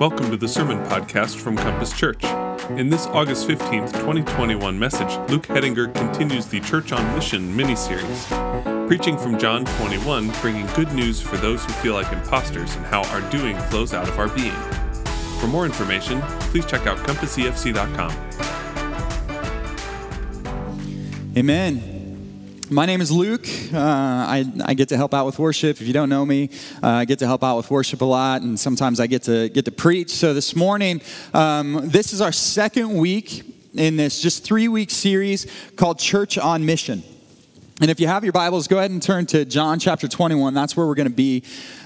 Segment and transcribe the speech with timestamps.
[0.00, 2.24] Welcome to the Sermon Podcast from Compass Church.
[2.70, 8.26] In this August 15th, 2021 message, Luke Hedinger continues the Church on Mission mini series,
[8.88, 13.04] preaching from John 21, bringing good news for those who feel like imposters and how
[13.10, 14.50] our doing flows out of our being.
[15.38, 16.20] For more information,
[16.50, 18.10] please check out compassefc.com.
[21.36, 21.93] Amen.
[22.74, 23.46] My name is Luke.
[23.72, 25.80] Uh, I, I, get to help out with worship.
[25.80, 26.50] If you don't know me,
[26.82, 29.48] uh, I get to help out with worship a lot, and sometimes I get to
[29.48, 30.10] get to preach.
[30.10, 31.00] So this morning,
[31.34, 35.46] um, this is our second week in this just three week series
[35.76, 37.04] called Church on Mission.
[37.80, 40.52] And if you have your Bibles, go ahead and turn to John chapter 21.
[40.54, 41.44] That's where we're going to be.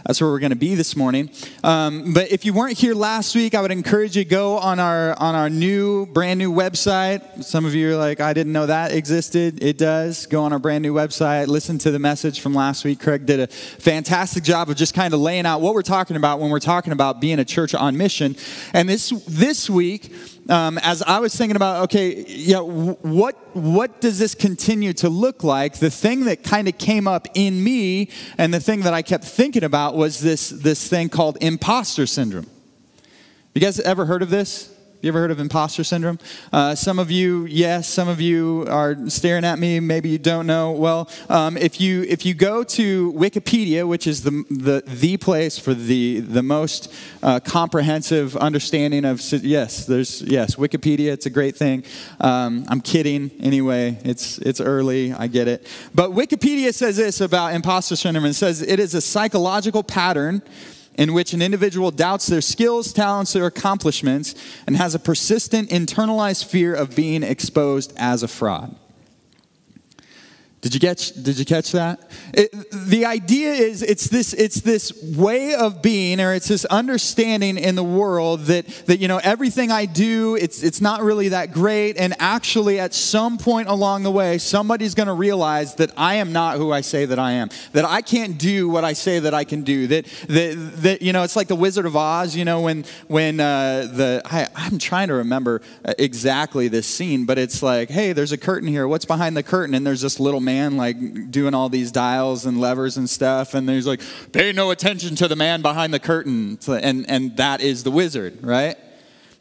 [0.08, 1.28] That's where we're going to be this morning.
[1.62, 4.80] Um, but if you weren't here last week, I would encourage you to go on
[4.80, 7.44] our on our new, brand new website.
[7.44, 9.62] Some of you are like, I didn't know that existed.
[9.62, 10.24] It does.
[10.24, 11.48] Go on our brand new website.
[11.48, 13.00] Listen to the message from last week.
[13.00, 16.40] Craig did a fantastic job of just kind of laying out what we're talking about
[16.40, 18.34] when we're talking about being a church on mission.
[18.72, 20.10] And this this week
[20.48, 25.44] um, as I was thinking about, okay, yeah, what what does this continue to look
[25.44, 25.74] like?
[25.74, 29.24] The thing that kind of came up in me, and the thing that I kept
[29.24, 32.46] thinking about was this this thing called imposter syndrome.
[33.54, 34.72] You guys ever heard of this?
[35.00, 36.18] You ever heard of imposter syndrome?
[36.52, 37.88] Uh, some of you, yes.
[37.88, 39.78] Some of you are staring at me.
[39.78, 40.72] Maybe you don't know.
[40.72, 45.56] Well, um, if you if you go to Wikipedia, which is the the, the place
[45.56, 51.12] for the the most uh, comprehensive understanding of yes, there's yes Wikipedia.
[51.12, 51.84] It's a great thing.
[52.18, 53.30] Um, I'm kidding.
[53.38, 55.12] Anyway, it's it's early.
[55.12, 55.64] I get it.
[55.94, 58.24] But Wikipedia says this about imposter syndrome.
[58.24, 60.42] It says it is a psychological pattern
[60.98, 64.34] in which an individual doubts their skills, talents, or accomplishments
[64.66, 68.74] and has a persistent internalized fear of being exposed as a fraud.
[70.60, 72.10] Did you catch, did you catch that?
[72.34, 77.56] It, the idea is it's this, it's this way of being, or it's this understanding
[77.56, 81.52] in the world that, that you know, everything I do, it's, it's not really that
[81.52, 81.96] great.
[81.96, 86.32] And actually, at some point along the way, somebody's going to realize that I am
[86.32, 89.34] not who I say that I am, that I can't do what I say that
[89.34, 89.86] I can do.
[89.86, 93.38] That, that, that you know, it's like the Wizard of Oz, you know, when, when
[93.38, 95.62] uh, the, I, I'm trying to remember
[95.98, 98.88] exactly this scene, but it's like, hey, there's a curtain here.
[98.88, 99.76] What's behind the curtain?
[99.76, 100.96] And there's this little man like
[101.30, 104.00] doing all these dials and levers and stuff and he's like
[104.32, 108.38] pay no attention to the man behind the curtain and and that is the wizard
[108.42, 108.76] right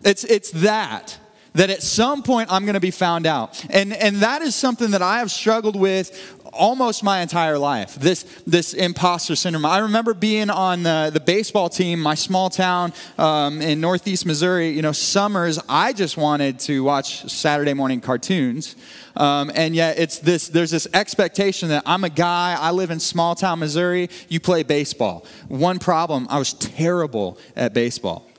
[0.04, 1.18] it's it's that
[1.58, 3.66] that at some point I'm going to be found out.
[3.72, 8.24] And, and that is something that I have struggled with almost my entire life this,
[8.46, 9.66] this imposter syndrome.
[9.66, 14.70] I remember being on the, the baseball team, my small town um, in northeast Missouri.
[14.70, 18.76] You know, summers, I just wanted to watch Saturday morning cartoons.
[19.16, 23.00] Um, and yet, it's this, there's this expectation that I'm a guy, I live in
[23.00, 25.26] small town Missouri, you play baseball.
[25.48, 28.30] One problem, I was terrible at baseball.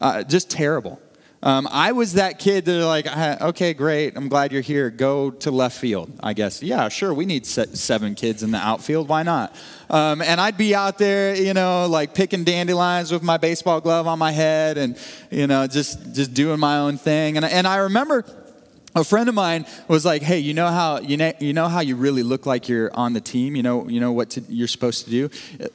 [0.00, 1.01] Uh, just terrible.
[1.44, 3.06] Um, I was that kid that like,
[3.42, 4.90] okay, great, I'm glad you're here.
[4.90, 6.62] Go to left field, I guess.
[6.62, 9.08] Yeah, sure, we need seven kids in the outfield.
[9.08, 9.56] Why not?
[9.90, 14.06] Um, and I'd be out there, you know, like picking dandelions with my baseball glove
[14.06, 14.96] on my head, and
[15.30, 17.36] you know, just just doing my own thing.
[17.36, 18.24] And and I remember
[18.94, 21.80] a friend of mine was like, "Hey, you know how you know, you know how
[21.80, 23.56] you really look like you're on the team.
[23.56, 25.30] You know you know what to, you're supposed to do.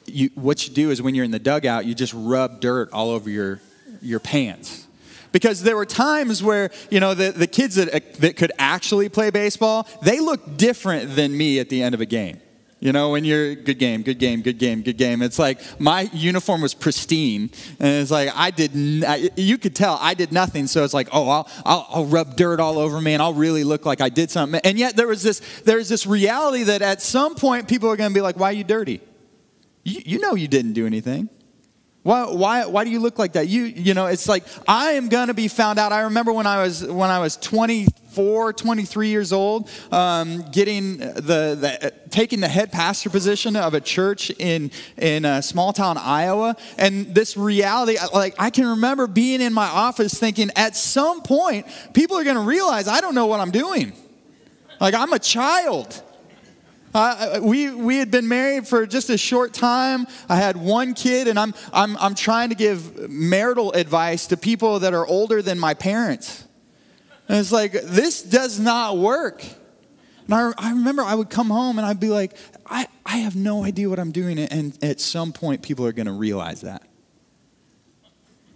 [0.06, 3.10] You, what you do is when you're in the dugout, you just rub dirt all
[3.10, 3.60] over your
[4.00, 4.87] your pants."
[5.32, 9.30] Because there were times where you know the, the kids that, that could actually play
[9.30, 12.40] baseball they looked different than me at the end of a game.
[12.80, 15.20] You know when you're good game good game good game good game.
[15.20, 17.50] It's like my uniform was pristine
[17.80, 18.70] and it's like i did
[19.36, 22.60] you could tell i did nothing so it's like oh I'll, I'll, I'll rub dirt
[22.60, 24.60] all over me and i'll really look like i did something.
[24.62, 28.10] And yet there was this there's this reality that at some point people are going
[28.10, 29.00] to be like why are you dirty?
[29.82, 31.28] You, you know you didn't do anything
[32.08, 33.48] why, why, why do you look like that?
[33.48, 35.92] You, you know, it's like, I am going to be found out.
[35.92, 41.20] I remember when I was, when I was 24, 23 years old, um, getting the,
[41.20, 46.56] the, taking the head pastor position of a church in, in a small town Iowa.
[46.78, 51.66] And this reality, like, I can remember being in my office thinking, at some point,
[51.92, 53.92] people are going to realize I don't know what I'm doing.
[54.80, 56.02] Like, I'm a child.
[56.94, 60.06] Uh, we, we had been married for just a short time.
[60.28, 64.80] I had one kid, and I'm, I'm, I'm trying to give marital advice to people
[64.80, 66.46] that are older than my parents.
[67.28, 69.44] And it's like, this does not work.
[70.24, 72.36] And I, I remember I would come home and I'd be like,
[72.66, 74.38] I, I have no idea what I'm doing.
[74.38, 76.82] And at some point, people are going to realize that.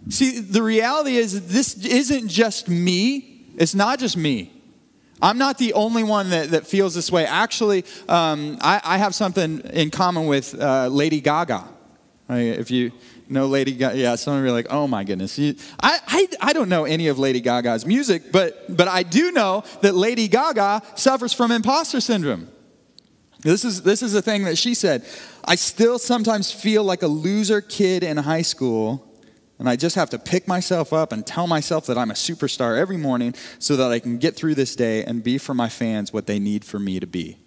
[0.09, 4.51] See, the reality is, this isn't just me, it's not just me.
[5.23, 7.25] I'm not the only one that, that feels this way.
[7.25, 11.63] Actually, um, I, I, have something in common with uh, Lady Gaga.
[12.27, 12.91] If you
[13.29, 13.97] know Lady Gaga.
[13.97, 15.39] Yeah, some of you are like, oh my goodness.
[15.39, 19.63] I, I, I don't know any of Lady Gaga's music, but, but I do know
[19.81, 22.49] that Lady Gaga suffers from imposter syndrome.
[23.39, 25.05] This is, this is a thing that she said.
[25.45, 29.07] I still sometimes feel like a loser kid in high school,
[29.59, 32.77] and I just have to pick myself up and tell myself that I'm a superstar
[32.77, 36.11] every morning so that I can get through this day and be for my fans
[36.11, 37.37] what they need for me to be.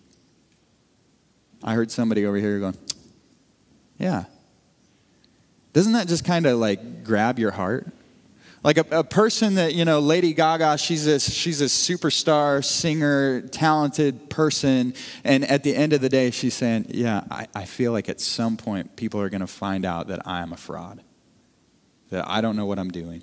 [1.62, 2.76] I heard somebody over here going,
[3.98, 4.24] Yeah.
[5.72, 7.92] Doesn't that just kind of like grab your heart?
[8.62, 13.42] Like a, a, person that, you know, Lady Gaga, she's a, she's a superstar, singer,
[13.42, 14.94] talented person.
[15.22, 18.20] And at the end of the day, she's saying, Yeah, I, I feel like at
[18.20, 21.02] some point people are going to find out that I am a fraud,
[22.10, 23.22] that I don't know what I'm doing.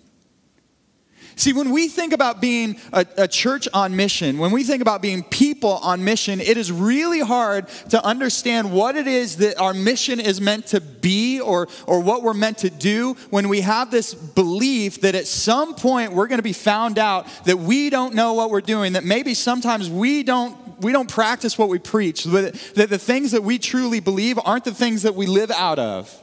[1.36, 5.02] See, when we think about being a, a, church on mission, when we think about
[5.02, 9.74] being people on mission, it is really hard to understand what it is that our
[9.74, 13.90] mission is meant to be or, or what we're meant to do when we have
[13.90, 18.14] this belief that at some point we're going to be found out that we don't
[18.14, 22.26] know what we're doing, that maybe sometimes we don't we don't practice what we preach,
[22.26, 26.23] that the things that we truly believe aren't the things that we live out of.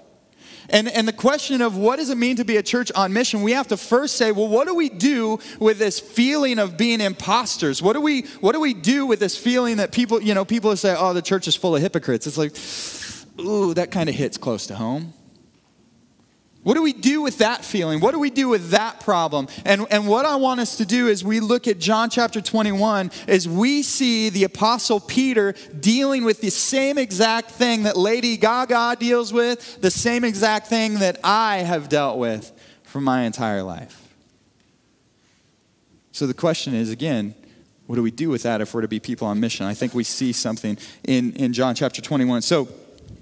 [0.70, 3.42] And, and the question of what does it mean to be a church on mission,
[3.42, 7.00] we have to first say, well, what do we do with this feeling of being
[7.00, 7.82] imposters?
[7.82, 10.74] What do we, what do, we do with this feeling that people, you know, people
[10.76, 12.26] say, oh, the church is full of hypocrites?
[12.26, 12.56] It's like,
[13.44, 15.12] ooh, that kind of hits close to home.
[16.62, 18.00] What do we do with that feeling?
[18.00, 19.48] What do we do with that problem?
[19.64, 23.10] And, and what I want us to do is we look at John chapter 21
[23.26, 28.96] as we see the apostle Peter dealing with the same exact thing that Lady Gaga
[29.00, 32.52] deals with, the same exact thing that I have dealt with
[32.82, 34.08] for my entire life.
[36.12, 37.34] So the question is again,
[37.86, 39.64] what do we do with that if we're to be people on mission?
[39.64, 42.42] I think we see something in, in John chapter 21.
[42.42, 42.68] So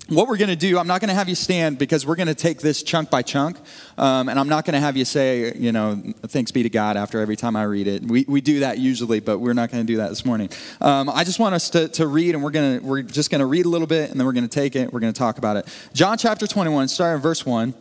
[0.09, 2.29] what we're going to do, I'm not going to have you stand because we're going
[2.29, 3.59] to take this chunk by chunk.
[3.99, 6.97] Um, and I'm not going to have you say, you know, thanks be to God
[6.97, 8.03] after every time I read it.
[8.03, 10.49] We, we do that usually, but we're not going to do that this morning.
[10.81, 13.47] Um, I just want us to, to read, and we're, gonna, we're just going to
[13.47, 14.93] read a little bit, and then we're going to take it.
[14.93, 15.69] We're going to talk about it.
[15.93, 17.75] John chapter 21, starting in verse 1.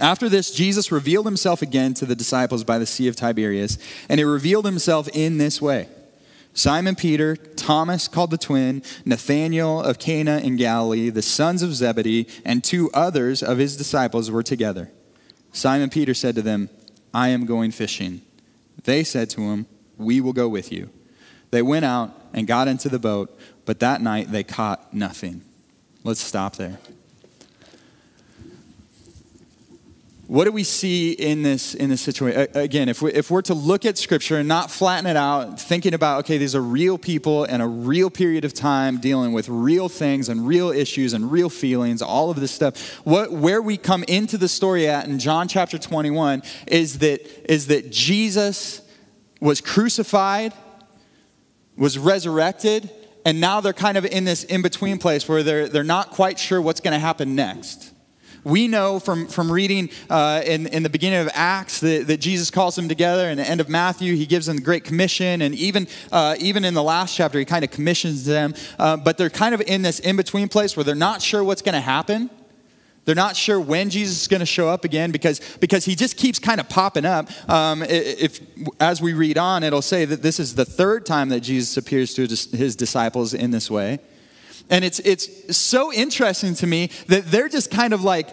[0.00, 3.78] After this, Jesus revealed himself again to the disciples by the Sea of Tiberias,
[4.08, 5.88] and he revealed himself in this way.
[6.54, 12.26] Simon Peter, Thomas called the twin, Nathanael of Cana in Galilee, the sons of Zebedee,
[12.44, 14.90] and two others of his disciples were together.
[15.52, 16.68] Simon Peter said to them,
[17.14, 18.22] I am going fishing.
[18.84, 19.66] They said to him,
[19.96, 20.90] We will go with you.
[21.50, 25.42] They went out and got into the boat, but that night they caught nothing.
[26.04, 26.78] Let's stop there.
[30.32, 32.48] What do we see in this, in this situation?
[32.54, 35.92] Again, if, we, if we're to look at Scripture and not flatten it out, thinking
[35.92, 39.90] about, okay, these are real people and a real period of time dealing with real
[39.90, 44.04] things and real issues and real feelings, all of this stuff, what, where we come
[44.04, 48.80] into the story at in John chapter 21 is that, is that Jesus
[49.38, 50.54] was crucified,
[51.76, 52.88] was resurrected,
[53.26, 56.38] and now they're kind of in this in between place where they're, they're not quite
[56.38, 57.91] sure what's going to happen next.
[58.44, 62.50] We know from, from reading uh, in, in the beginning of Acts that, that Jesus
[62.50, 63.30] calls them together.
[63.30, 65.42] In the end of Matthew, he gives them the Great Commission.
[65.42, 68.54] And even, uh, even in the last chapter, he kind of commissions them.
[68.78, 71.62] Uh, but they're kind of in this in between place where they're not sure what's
[71.62, 72.30] going to happen.
[73.04, 76.16] They're not sure when Jesus is going to show up again because, because he just
[76.16, 77.28] keeps kind of popping up.
[77.50, 78.40] Um, if,
[78.80, 82.14] as we read on, it'll say that this is the third time that Jesus appears
[82.14, 82.22] to
[82.56, 83.98] his disciples in this way.
[84.72, 88.28] And it's, it's so interesting to me that they're just kind of like,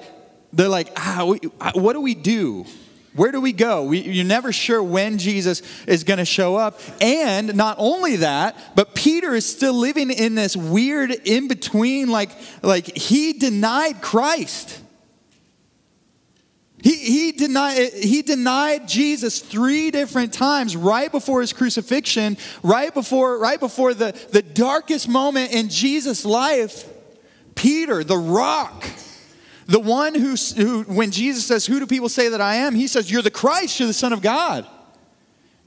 [0.54, 1.36] they're like, ah,
[1.74, 2.66] what do we do?
[3.14, 3.84] Where do we go?
[3.84, 6.80] We, you're never sure when Jesus is going to show up.
[7.02, 12.30] And not only that, but Peter is still living in this weird in between, like,
[12.64, 14.80] like he denied Christ.
[16.82, 23.38] He, he, denied, he denied Jesus three different times right before his crucifixion, right before,
[23.38, 26.88] right before the, the darkest moment in Jesus' life.
[27.56, 28.86] Peter, the rock,
[29.68, 32.76] the one who, who, when Jesus says, Who do people say that I am?
[32.76, 34.66] He says, You're the Christ, you're the Son of God.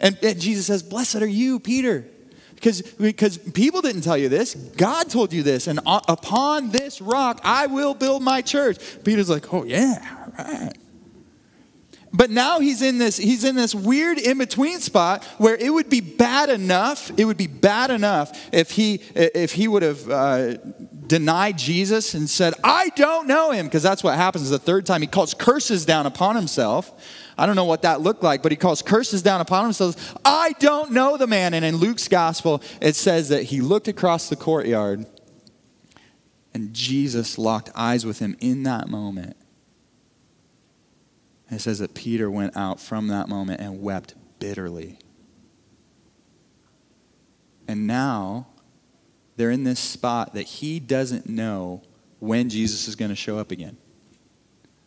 [0.00, 2.06] And, and Jesus says, Blessed are you, Peter.
[2.54, 4.54] Because, because people didn't tell you this.
[4.54, 5.66] God told you this.
[5.66, 8.78] And uh, upon this rock, I will build my church.
[9.04, 10.72] Peter's like, Oh, yeah, right.
[12.14, 15.88] But now he's in this he's in this weird in between spot where it would
[15.88, 17.10] be bad enough.
[17.16, 20.56] It would be bad enough if he if he would have uh,
[21.06, 25.00] denied Jesus and said, "I don't know him," because that's what happens the third time.
[25.00, 26.92] He calls curses down upon himself.
[27.38, 30.14] I don't know what that looked like, but he calls curses down upon himself.
[30.22, 31.54] I don't know the man.
[31.54, 35.06] And in Luke's gospel, it says that he looked across the courtyard
[36.52, 39.36] and Jesus locked eyes with him in that moment
[41.52, 44.96] And it says that Peter went out from that moment and wept bitterly.
[47.68, 48.46] And now
[49.36, 51.82] they're in this spot that he doesn't know
[52.20, 53.76] when Jesus is going to show up again.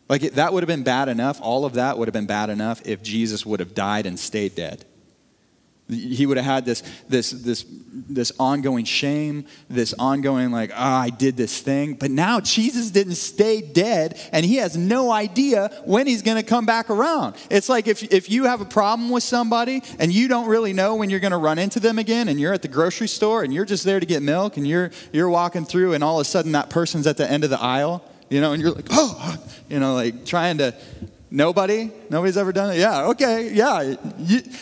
[0.08, 1.40] Like it, that would have been bad enough.
[1.40, 4.56] All of that would have been bad enough if Jesus would have died and stayed
[4.56, 4.84] dead.
[5.88, 11.10] He would have had this, this, this, this ongoing shame, this ongoing, like, oh, I
[11.10, 11.94] did this thing.
[11.94, 16.42] But now Jesus didn't stay dead, and he has no idea when he's going to
[16.42, 17.36] come back around.
[17.50, 20.96] It's like if, if you have a problem with somebody and you don't really know
[20.96, 23.54] when you're going to run into them again, and you're at the grocery store and
[23.54, 26.28] you're just there to get milk, and you're, you're walking through, and all of a
[26.28, 29.36] sudden that person's at the end of the aisle, you know, and you're like, oh,
[29.68, 30.74] you know, like trying to
[31.36, 31.90] Nobody?
[32.08, 32.78] Nobody's ever done it?
[32.78, 33.96] Yeah, okay, yeah.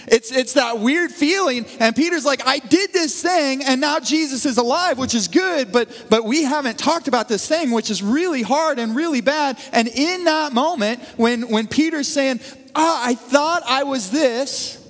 [0.09, 1.67] It's, it's that weird feeling.
[1.79, 5.71] And Peter's like, I did this thing, and now Jesus is alive, which is good,
[5.71, 9.57] but, but we haven't talked about this thing, which is really hard and really bad.
[9.71, 12.41] And in that moment, when, when Peter's saying,
[12.75, 14.84] oh, I thought I was this,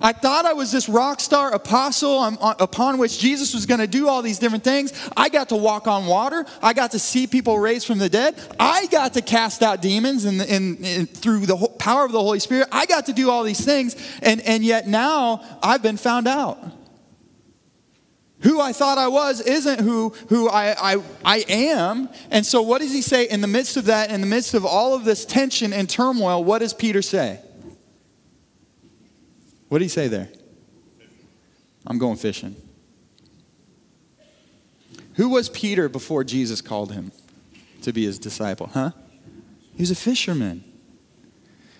[0.00, 2.22] I thought I was this rock star apostle
[2.60, 4.92] upon which Jesus was going to do all these different things.
[5.16, 6.46] I got to walk on water.
[6.62, 8.36] I got to see people raised from the dead.
[8.60, 12.38] I got to cast out demons and, in, in, through the power of the Holy
[12.38, 12.68] Spirit.
[12.70, 13.96] I got to do all these things.
[14.22, 16.58] And, and yet now I've been found out.
[18.42, 22.08] Who I thought I was isn't who, who I, I, I am.
[22.30, 24.64] And so, what does he say in the midst of that, in the midst of
[24.64, 26.44] all of this tension and turmoil?
[26.44, 27.40] What does Peter say?
[29.68, 30.28] What did he say there?
[31.86, 32.56] I'm going fishing.
[35.14, 37.12] Who was Peter before Jesus called him
[37.82, 38.68] to be his disciple?
[38.68, 38.92] Huh?
[39.74, 40.64] He was a fisherman.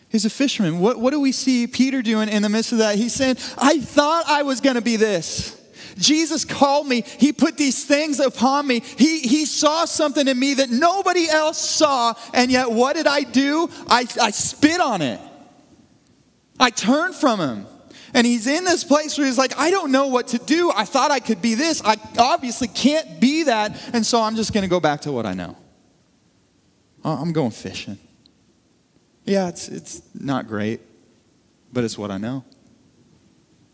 [0.09, 0.81] He's a fisherman.
[0.81, 2.97] What, what do we see Peter doing in the midst of that?
[2.97, 5.55] He's saying, I thought I was going to be this.
[5.97, 7.03] Jesus called me.
[7.19, 8.81] He put these things upon me.
[8.81, 12.15] He, he saw something in me that nobody else saw.
[12.33, 13.69] And yet, what did I do?
[13.89, 15.21] I, I spit on it.
[16.59, 17.67] I turned from him.
[18.15, 20.73] And he's in this place where he's like, I don't know what to do.
[20.75, 21.83] I thought I could be this.
[21.85, 23.81] I obviously can't be that.
[23.93, 25.57] And so I'm just going to go back to what I know.
[27.05, 27.99] I'm going fishing.
[29.25, 30.81] Yeah, it's, it's not great,
[31.73, 32.45] but it's what I know.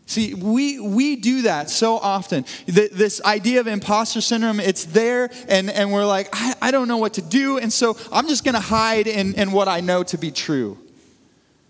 [0.06, 2.44] See, we, we do that so often.
[2.66, 6.88] The, this idea of imposter syndrome, it's there, and, and we're like, I, I don't
[6.88, 9.80] know what to do, and so I'm just going to hide in, in what I
[9.80, 10.78] know to be true.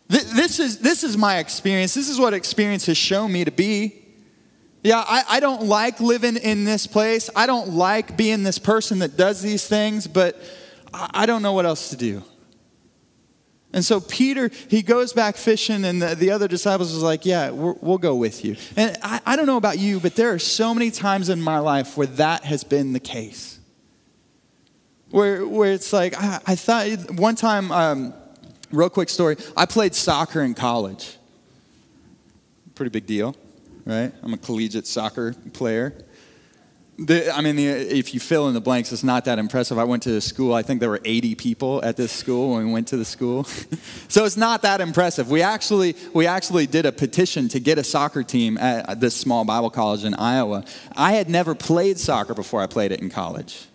[0.08, 1.94] This is, this is my experience.
[1.94, 4.04] This is what experience has shown me to be.
[4.82, 7.30] Yeah, I, I don't like living in this place.
[7.34, 10.38] I don't like being this person that does these things, but
[10.92, 12.22] I don't know what else to do.
[13.72, 17.50] And so Peter, he goes back fishing, and the, the other disciples was like, Yeah,
[17.50, 18.56] we will go with you.
[18.76, 21.58] And I, I, don't know about you, but there are so many times in my
[21.58, 23.58] life where that has been the case.
[25.10, 28.14] Where, where it's like, I, I thought, one time, um,
[28.74, 29.36] Real quick story.
[29.56, 31.16] I played soccer in college.
[32.74, 33.36] Pretty big deal,
[33.84, 34.12] right?
[34.22, 35.94] I'm a collegiate soccer player.
[36.98, 39.78] The, I mean, the, if you fill in the blanks, it's not that impressive.
[39.78, 42.66] I went to a school, I think there were 80 people at this school when
[42.66, 43.44] we went to the school.
[44.08, 45.30] so it's not that impressive.
[45.30, 49.44] We actually, we actually did a petition to get a soccer team at this small
[49.44, 50.64] Bible college in Iowa.
[50.96, 53.66] I had never played soccer before I played it in college.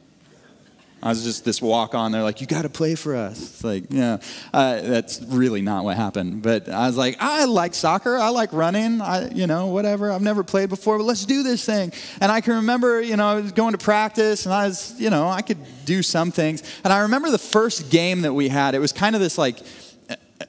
[1.02, 2.12] I was just this walk on.
[2.12, 3.40] They're like, you got to play for us.
[3.40, 4.18] It's like, yeah,
[4.54, 6.42] uh, that's really not what happened.
[6.42, 8.18] But I was like, I like soccer.
[8.18, 9.00] I like running.
[9.00, 10.12] I, you know, whatever.
[10.12, 11.94] I've never played before, but let's do this thing.
[12.20, 15.10] And I can remember, you know, I was going to practice, and I was, you
[15.10, 16.64] know, I could do some things.
[16.84, 18.76] And I remember the first game that we had.
[18.76, 19.60] It was kind of this like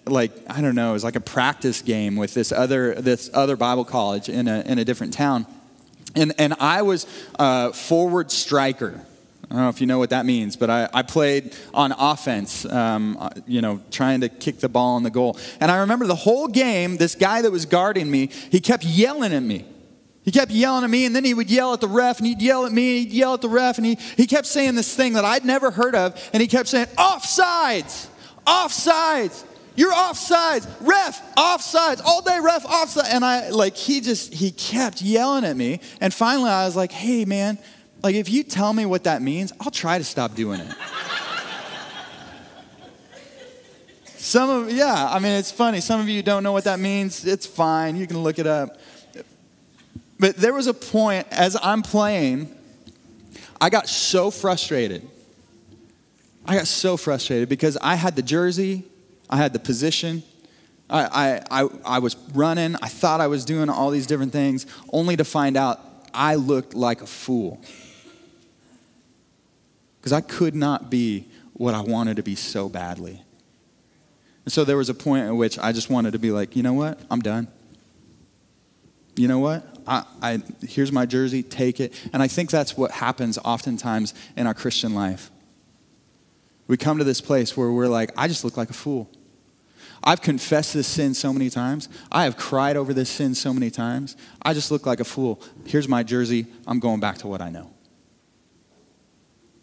[0.07, 3.57] like I don't know, it was like a practice game with this other this other
[3.57, 5.47] Bible college in a in a different town,
[6.17, 7.07] and and I was
[7.39, 9.05] a forward striker.
[9.51, 12.65] I don't know if you know what that means, but I, I played on offense,
[12.67, 15.37] um, uh, you know, trying to kick the ball in the goal.
[15.59, 19.33] And I remember the whole game, this guy that was guarding me, he kept yelling
[19.33, 19.67] at me.
[20.23, 22.41] He kept yelling at me, and then he would yell at the ref, and he'd
[22.41, 24.95] yell at me, and he'd yell at the ref, and he, he kept saying this
[24.95, 28.07] thing that I'd never heard of, and he kept saying, offsides,
[28.47, 33.09] offsides, you're offsides, ref, offsides, all day ref, offsides.
[33.11, 36.93] And I, like, he just, he kept yelling at me, and finally I was like,
[36.93, 37.59] hey, man,
[38.03, 40.75] like, if you tell me what that means, I'll try to stop doing it.
[44.17, 45.81] Some of, yeah, I mean, it's funny.
[45.81, 47.27] Some of you don't know what that means.
[47.27, 47.97] It's fine.
[47.97, 48.79] You can look it up.
[50.19, 52.55] But there was a point as I'm playing,
[53.61, 55.09] I got so frustrated.
[56.47, 58.85] I got so frustrated because I had the jersey,
[59.29, 60.23] I had the position,
[60.89, 64.67] I, I, I, I was running, I thought I was doing all these different things,
[64.93, 65.81] only to find out
[66.13, 67.63] I looked like a fool
[70.01, 73.23] because I could not be what I wanted to be so badly.
[74.45, 76.63] And so there was a point at which I just wanted to be like, you
[76.63, 76.99] know what?
[77.11, 77.49] I'm done.
[79.17, 79.67] You know what?
[79.87, 81.93] I, I, here's my jersey, take it.
[82.13, 85.31] And I think that's what happens oftentimes in our Christian life.
[86.67, 89.11] We come to this place where we're like, I just look like a fool.
[90.03, 91.89] I've confessed this sin so many times.
[92.11, 94.17] I have cried over this sin so many times.
[94.41, 95.43] I just look like a fool.
[95.67, 96.47] Here's my jersey.
[96.67, 97.71] I'm going back to what I know.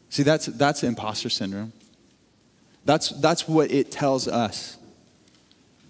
[0.10, 1.74] See, that's, that's imposter syndrome.
[2.86, 4.78] That's, that's what it tells us.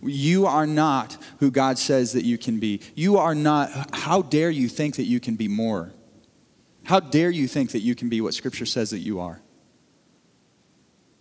[0.02, 2.82] You are not who God says that you can be.
[2.96, 5.92] You are not, how dare you think that you can be more?
[6.84, 9.42] How dare you think that you can be what Scripture says that you are?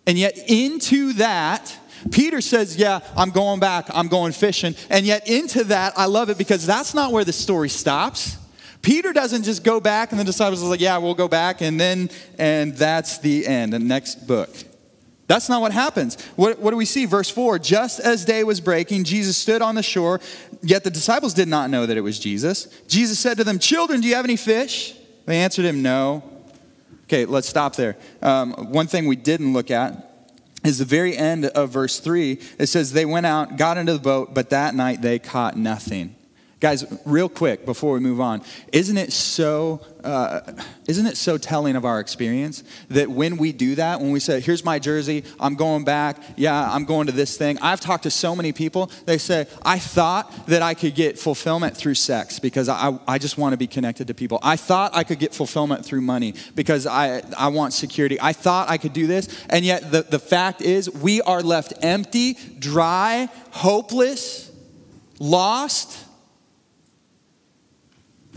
[0.06, 1.76] And yet, into that,
[2.12, 4.76] Peter says, Yeah, I'm going back, I'm going fishing.
[4.88, 8.38] And yet, into that, I love it because that's not where the story stops.
[8.86, 11.78] Peter doesn't just go back, and the disciples are like, Yeah, we'll go back, and
[11.80, 14.48] then, and that's the end, the next book.
[15.26, 16.14] That's not what happens.
[16.36, 17.04] What, what do we see?
[17.04, 20.20] Verse 4 Just as day was breaking, Jesus stood on the shore,
[20.62, 22.66] yet the disciples did not know that it was Jesus.
[22.86, 24.94] Jesus said to them, Children, do you have any fish?
[25.24, 26.22] They answered him, No.
[27.06, 27.96] Okay, let's stop there.
[28.22, 30.30] Um, one thing we didn't look at
[30.64, 32.38] is the very end of verse 3.
[32.60, 36.15] It says, They went out, got into the boat, but that night they caught nothing.
[36.66, 38.42] Guys, real quick before we move on,
[38.72, 40.40] isn't it so uh,
[40.88, 44.40] isn't it so telling of our experience that when we do that, when we say,
[44.40, 48.10] "Here's my jersey, I'm going back, yeah, I'm going to this thing." I've talked to
[48.10, 48.90] so many people.
[49.04, 53.38] They say, "I thought that I could get fulfillment through sex because I, I just
[53.38, 54.40] want to be connected to people.
[54.42, 58.18] I thought I could get fulfillment through money because I I want security.
[58.20, 61.74] I thought I could do this, and yet the the fact is, we are left
[61.82, 64.50] empty, dry, hopeless,
[65.20, 66.05] lost."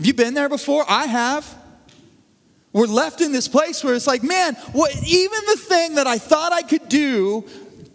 [0.00, 0.82] Have you been there before?
[0.88, 1.46] I have.
[2.72, 6.16] We're left in this place where it's like, man, what, even the thing that I
[6.16, 7.44] thought I could do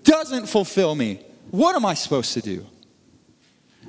[0.04, 1.26] doesn't fulfill me.
[1.50, 2.64] What am I supposed to do?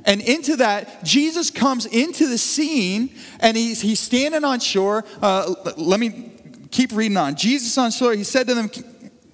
[0.06, 5.04] And into that, Jesus comes into the scene and he's, he's standing on shore.
[5.20, 6.32] Uh, let me
[6.70, 7.36] keep reading on.
[7.36, 8.70] Jesus on shore, he said to them,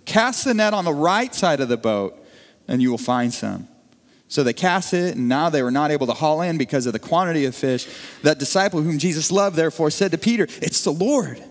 [0.06, 2.20] Cast the net on the right side of the boat,
[2.66, 3.68] and you will find some.
[4.32, 6.94] So they cast it, and now they were not able to haul in because of
[6.94, 7.86] the quantity of fish.
[8.22, 11.44] That disciple whom Jesus loved, therefore, said to Peter, It's the Lord.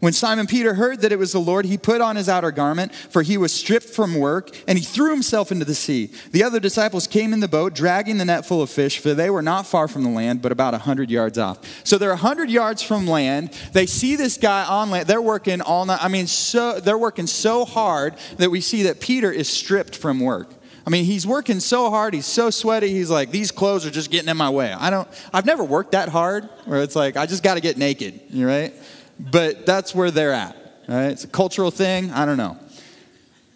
[0.00, 2.92] When Simon Peter heard that it was the Lord, he put on his outer garment,
[2.92, 6.10] for he was stripped from work, and he threw himself into the sea.
[6.32, 9.30] The other disciples came in the boat, dragging the net full of fish, for they
[9.30, 11.60] were not far from the land, but about a 100 yards off.
[11.84, 13.56] So they're a 100 yards from land.
[13.72, 15.06] They see this guy on land.
[15.06, 16.02] They're working all night.
[16.02, 20.18] I mean, so, they're working so hard that we see that Peter is stripped from
[20.18, 20.48] work.
[20.86, 24.10] I mean, he's working so hard, he's so sweaty, he's like, these clothes are just
[24.10, 24.72] getting in my way.
[24.72, 27.78] I don't, I've never worked that hard where it's like, I just got to get
[27.78, 28.74] naked, right?
[29.18, 31.06] But that's where they're at, right?
[31.06, 32.58] It's a cultural thing, I don't know.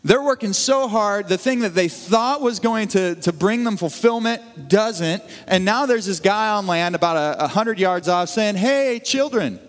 [0.04, 3.76] They're working so hard, the thing that they thought was going to, to bring them
[3.76, 5.22] fulfillment doesn't.
[5.46, 9.00] And now there's this guy on land about a, a hundred yards off saying, Hey,
[9.04, 9.60] children,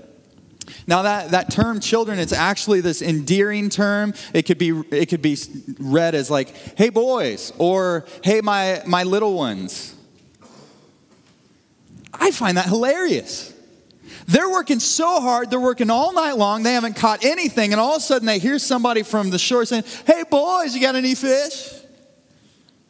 [0.87, 4.13] now that, that term children, it's actually this endearing term.
[4.33, 5.37] It could be it could be
[5.79, 9.95] read as like, hey boys, or hey my my little ones.
[12.13, 13.53] I find that hilarious.
[14.27, 17.95] They're working so hard, they're working all night long, they haven't caught anything, and all
[17.95, 21.15] of a sudden they hear somebody from the shore saying, Hey boys, you got any
[21.15, 21.73] fish?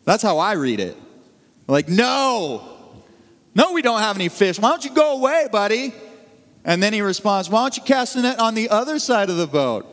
[0.03, 0.97] That's how I read it.
[1.67, 2.67] Like, no,
[3.53, 4.59] no, we don't have any fish.
[4.59, 5.93] Why don't you go away, buddy?
[6.65, 9.37] And then he responds, Why don't you cast the net on the other side of
[9.37, 9.85] the boat?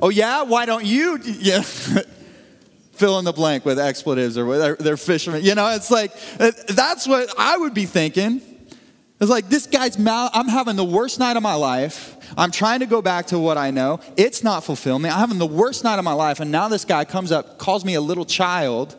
[0.00, 0.42] Oh, yeah?
[0.42, 1.18] Why don't you?
[1.24, 1.62] Yeah.
[1.62, 5.44] Fill in the blank with expletives or with their fishermen.
[5.44, 6.12] You know, it's like,
[6.66, 8.40] that's what I would be thinking.
[9.20, 12.16] It's like, this guy's mouth, I'm having the worst night of my life.
[12.36, 14.00] I'm trying to go back to what I know.
[14.16, 15.04] It's not fulfilling.
[15.04, 16.40] I'm having the worst night of my life.
[16.40, 18.96] And now this guy comes up, calls me a little child,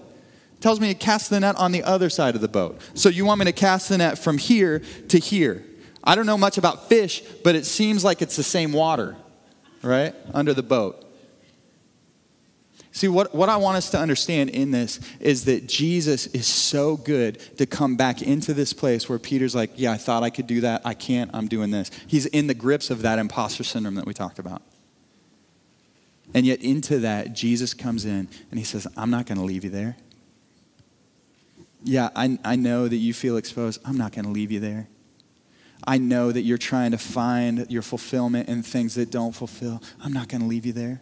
[0.61, 2.79] tells me to cast the net on the other side of the boat.
[2.93, 5.65] So you want me to cast the net from here to here.
[6.03, 9.15] I don't know much about fish, but it seems like it's the same water,
[9.81, 10.15] right?
[10.33, 11.05] Under the boat.
[12.91, 16.97] See, what, what I want us to understand in this is that Jesus is so
[16.97, 20.47] good to come back into this place where Peter's like, Yeah, I thought I could
[20.47, 20.81] do that.
[20.85, 21.29] I can't.
[21.33, 21.91] I'm doing this.
[22.07, 24.61] He's in the grips of that imposter syndrome that we talked about.
[26.33, 29.63] And yet, into that, Jesus comes in and he says, I'm not going to leave
[29.63, 29.97] you there.
[31.83, 33.81] Yeah, I, I know that you feel exposed.
[33.85, 34.87] I'm not going to leave you there.
[35.89, 39.81] I know that you're trying to find your fulfillment in things that don't fulfill.
[39.99, 41.01] I'm not going to leave you there.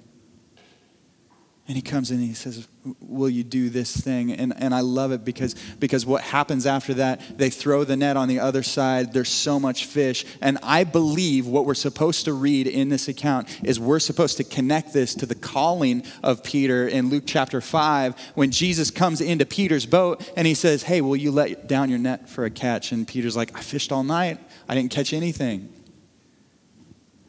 [1.68, 2.66] And he comes in and he says,
[3.02, 4.32] Will you do this thing?
[4.32, 8.16] And, and I love it because, because what happens after that, they throw the net
[8.16, 9.12] on the other side.
[9.12, 10.26] There's so much fish.
[10.42, 14.46] And I believe what we're supposed to read in this account is we're supposed to
[14.46, 19.46] connect this to the calling of Peter in Luke chapter 5 when Jesus comes into
[19.46, 22.94] Peter's boat and he says, Hey, will you let down your net for a catch?
[22.94, 24.40] And Peter's like, I fished all night.
[24.68, 25.74] I didn't catch anything.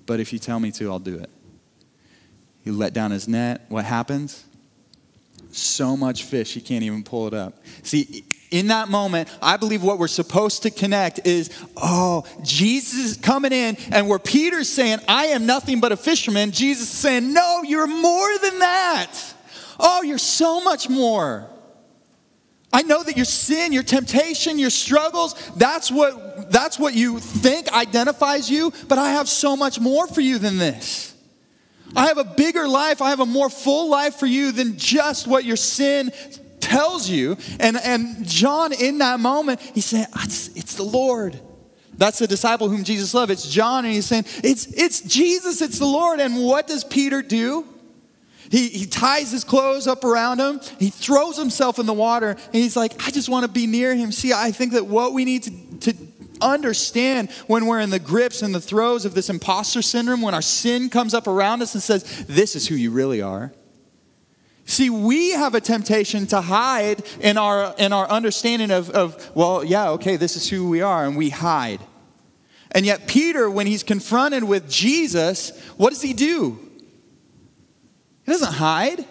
[0.07, 1.31] But if you tell me to, I'll do it.
[2.63, 3.67] He let down his net.
[3.69, 4.45] What happens?
[5.51, 7.63] So much fish, he can't even pull it up.
[7.83, 13.17] See, in that moment, I believe what we're supposed to connect is oh, Jesus is
[13.17, 17.33] coming in, and where Peter's saying, I am nothing but a fisherman, Jesus is saying,
[17.33, 19.13] No, you're more than that.
[19.79, 21.49] Oh, you're so much more.
[22.73, 27.73] I know that your sin, your temptation, your struggles, that's what, that's what you think
[27.73, 31.15] identifies you, but I have so much more for you than this.
[31.97, 33.01] I have a bigger life.
[33.01, 36.13] I have a more full life for you than just what your sin
[36.61, 37.39] tells you.
[37.59, 41.41] And, and John, in that moment, he said, ah, it's, it's the Lord.
[41.95, 43.33] That's the disciple whom Jesus loved.
[43.33, 46.21] It's John, and he's saying, it's, it's Jesus, it's the Lord.
[46.21, 47.67] And what does Peter do?
[48.51, 50.61] He, he ties his clothes up around him.
[50.79, 53.95] He throws himself in the water, and he's like, I just want to be near
[53.95, 54.13] him.
[54.13, 55.97] See, I think that what we need to, to
[56.41, 60.43] understand when we're in the grips and the throes of this imposter syndrome, when our
[60.43, 63.53] sin comes up around us and says, This is who you really are.
[64.65, 69.65] See, we have a temptation to hide in our, in our understanding of, of, well,
[69.65, 71.81] yeah, okay, this is who we are, and we hide.
[72.73, 76.68] And yet, Peter, when he's confronted with Jesus, what does he do?
[78.29, 79.07] He doesn't hide.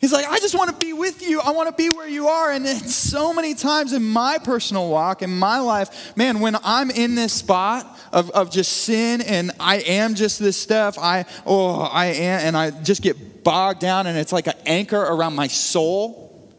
[0.00, 1.40] He's like, I just want to be with you.
[1.40, 2.50] I want to be where you are.
[2.50, 7.14] And so many times in my personal walk, in my life, man, when I'm in
[7.14, 12.06] this spot of, of just sin and I am just this stuff, I, oh, I
[12.06, 16.52] am, and I just get bogged down and it's like an anchor around my soul.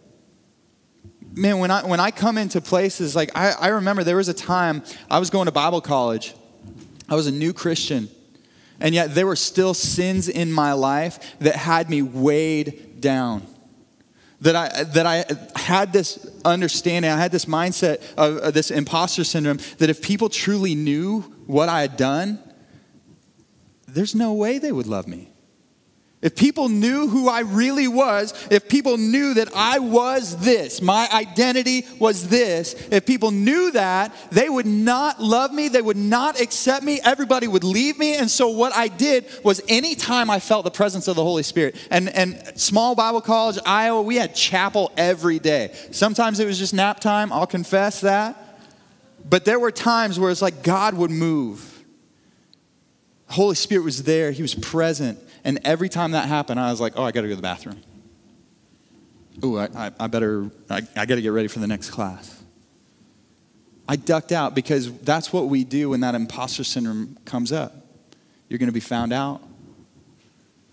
[1.34, 4.34] Man, when I, when I come into places, like I, I remember there was a
[4.34, 6.34] time I was going to Bible college.
[7.10, 8.08] I was a new Christian.
[8.80, 13.48] And yet there were still sins in my life that had me weighed down.
[14.42, 15.26] That I, that I
[15.60, 20.30] had this understanding, I had this mindset of, of this imposter syndrome that if people
[20.30, 22.40] truly knew what I had done,
[23.88, 25.32] there's no way they would love me.
[26.22, 31.08] If people knew who I really was, if people knew that I was this, my
[31.14, 36.40] identity was this, if people knew that, they would not love me, they would not
[36.42, 38.16] accept me, everybody would leave me.
[38.16, 41.76] And so what I did was anytime I felt the presence of the Holy Spirit,
[41.92, 45.76] and, and small Bible college, Iowa, we had chapel every day.
[45.92, 48.42] Sometimes it was just nap time, I'll confess that.
[49.28, 51.75] But there were times where it's like God would move.
[53.28, 55.20] Holy Spirit was there, He was present.
[55.44, 57.42] And every time that happened, I was like, oh, I got to go to the
[57.42, 57.82] bathroom.
[59.44, 62.42] Oh, I, I, I, better, I, I got to get ready for the next class.
[63.88, 67.76] I ducked out because that's what we do when that imposter syndrome comes up.
[68.50, 69.42] You're going to be found out.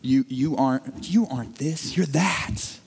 [0.00, 2.78] You, you, aren't, you aren't this, you're that.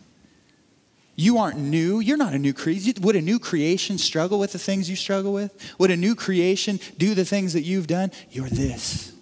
[1.16, 2.02] You aren't new.
[2.02, 2.96] You're not a new creation.
[3.02, 5.54] Would a new creation struggle with the things you struggle with?
[5.80, 8.12] Would a new creation do the things that you've done?
[8.32, 9.15] You're this.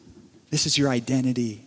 [0.53, 1.65] This is your identity.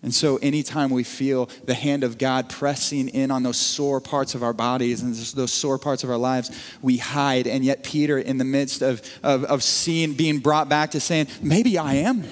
[0.00, 4.36] And so, anytime we feel the hand of God pressing in on those sore parts
[4.36, 6.52] of our bodies and those sore parts of our lives,
[6.82, 7.48] we hide.
[7.48, 11.26] And yet, Peter, in the midst of, of, of seeing, being brought back to saying,
[11.42, 12.22] maybe I am.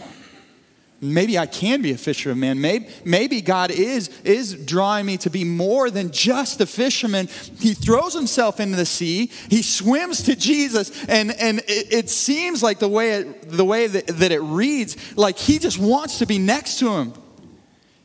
[1.02, 2.60] Maybe I can be a fisher of men.
[2.60, 7.28] Maybe, maybe God is, is drawing me to be more than just a fisherman.
[7.58, 9.30] He throws himself into the sea.
[9.48, 11.06] He swims to Jesus.
[11.06, 15.16] And, and it, it seems like the way, it, the way that, that it reads,
[15.16, 17.14] like he just wants to be next to him.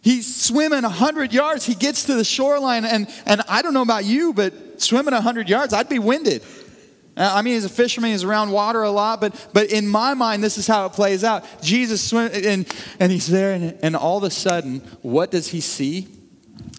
[0.02, 1.66] He's swimming 100 yards.
[1.66, 5.50] He gets to the shoreline, and, and I don't know about you, but swimming 100
[5.50, 6.44] yards, I'd be winded.
[7.18, 10.14] Uh, I mean, as a fisherman, he's around water a lot, but, but in my
[10.14, 11.46] mind, this is how it plays out.
[11.62, 15.62] Jesus swim, and, and he's there, and, and all of a sudden, what does he
[15.62, 16.08] see?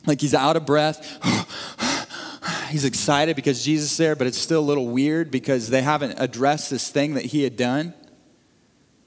[0.07, 1.18] Like he's out of breath.
[2.70, 6.14] he's excited because Jesus is there, but it's still a little weird because they haven't
[6.18, 7.94] addressed this thing that he had done.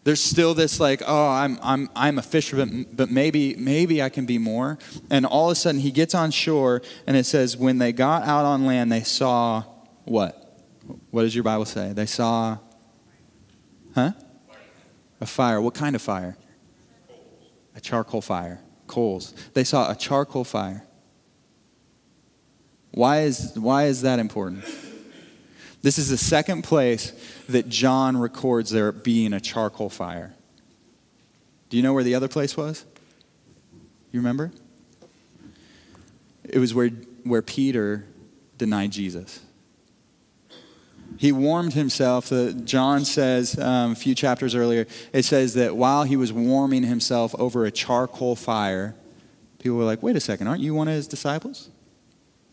[0.03, 4.25] There's still this like, oh, I'm, I'm, I'm a fisherman, but maybe, maybe I can
[4.25, 4.79] be more.
[5.09, 8.23] And all of a sudden he gets on shore and it says, when they got
[8.23, 9.63] out on land, they saw
[10.05, 10.38] what?
[11.11, 11.93] What does your Bible say?
[11.93, 12.57] They saw,
[13.95, 14.11] huh?
[15.21, 15.61] A fire.
[15.61, 16.37] What kind of fire?
[17.75, 18.61] A charcoal fire.
[18.87, 19.33] Coals.
[19.53, 20.85] They saw a charcoal fire.
[22.91, 24.65] Why is, why is that important?
[25.81, 27.13] This is the second place
[27.47, 30.33] that John records there being a charcoal fire.
[31.69, 32.85] Do you know where the other place was?
[34.11, 34.51] You remember?
[36.49, 36.89] it was where,
[37.23, 38.05] where Peter
[38.57, 39.39] denied Jesus.
[41.19, 42.31] He warmed himself.
[42.31, 46.83] Uh, John says um, a few chapters earlier, it says that while he was warming
[46.83, 48.95] himself over a charcoal fire,
[49.59, 51.71] people were like, wait a second, aren't you one of his disciples?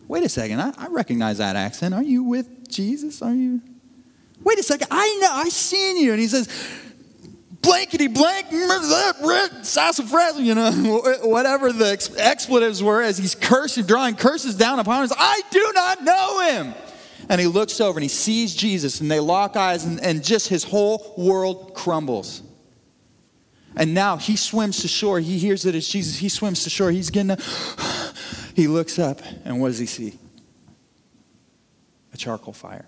[0.08, 1.94] Wait a second, I, I recognize that accent.
[1.94, 3.22] Are you with Jesus?
[3.22, 3.62] Are you?
[4.42, 6.10] Wait a second, I know, I seen you.
[6.10, 6.48] And he says,
[7.62, 8.48] blankety blank,
[9.62, 10.72] sassafras, you know,
[11.22, 15.12] whatever the expletives were as he's cursing, drawing curses down upon us.
[15.16, 16.74] I do not know him.
[17.28, 20.48] And he looks over and he sees Jesus and they lock eyes and, and just
[20.48, 22.42] his whole world crumbles.
[23.76, 25.20] And now he swims to shore.
[25.20, 26.18] He hears that it's Jesus.
[26.18, 26.90] He swims to shore.
[26.90, 27.40] He's getting, up.
[28.54, 30.18] he looks up and what does he see?
[32.12, 32.86] A charcoal fire.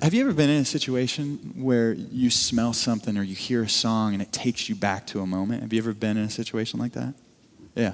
[0.00, 3.68] Have you ever been in a situation where you smell something or you hear a
[3.68, 5.62] song and it takes you back to a moment?
[5.62, 7.14] Have you ever been in a situation like that?
[7.74, 7.92] Yeah.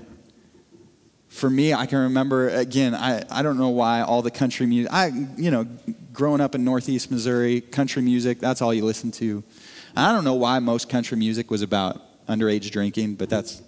[1.34, 4.92] For me, I can remember, again, I, I don't know why all the country music,
[4.92, 5.66] I, you know,
[6.12, 9.42] growing up in Northeast Missouri, country music, that's all you listen to.
[9.96, 13.62] I don't know why most country music was about underage drinking, but that's,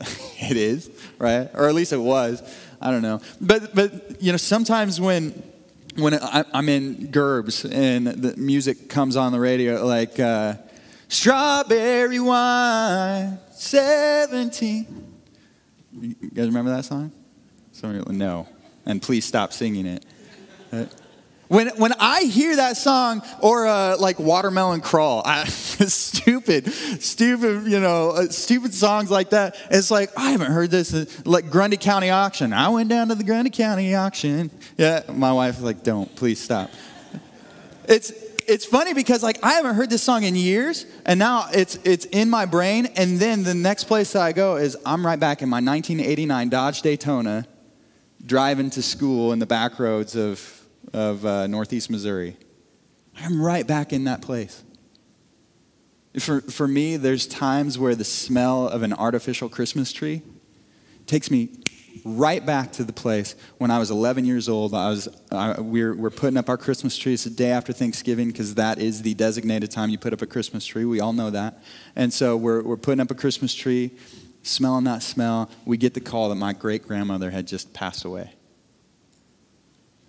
[0.40, 1.48] it is, right?
[1.54, 2.42] Or at least it was.
[2.80, 3.20] I don't know.
[3.40, 5.40] But, but you know, sometimes when,
[5.94, 10.54] when I'm in Gerbs and the music comes on the radio, like uh,
[11.06, 15.07] Strawberry Wine 17.
[15.92, 17.12] You guys remember that song?
[17.72, 18.48] Some of you no.
[18.86, 20.04] And please stop singing it.
[21.48, 27.80] When, when I hear that song or uh, like Watermelon Crawl, I, stupid, stupid, you
[27.80, 31.26] know, uh, stupid songs like that, it's like, I haven't heard this.
[31.26, 32.52] Like Grundy County Auction.
[32.52, 34.50] I went down to the Grundy County Auction.
[34.76, 36.70] Yeah, my wife's like, don't, please stop.
[37.88, 38.12] It's,
[38.48, 42.06] it's funny because like I haven't heard this song in years, and now it's it's
[42.06, 42.86] in my brain.
[42.96, 46.48] And then the next place that I go is I'm right back in my 1989
[46.48, 47.46] Dodge Daytona,
[48.24, 52.36] driving to school in the back roads of of uh, Northeast Missouri.
[53.20, 54.62] I'm right back in that place.
[56.18, 60.22] For, for me, there's times where the smell of an artificial Christmas tree
[61.06, 61.50] takes me
[62.04, 64.74] right back to the place when I was 11 years old.
[64.74, 68.54] I was, I, we're, we're putting up our Christmas trees the day after Thanksgiving because
[68.56, 70.84] that is the designated time you put up a Christmas tree.
[70.84, 71.62] We all know that.
[71.96, 73.92] And so we're, we're putting up a Christmas tree,
[74.42, 75.50] smelling that smell.
[75.64, 78.32] We get the call that my great grandmother had just passed away.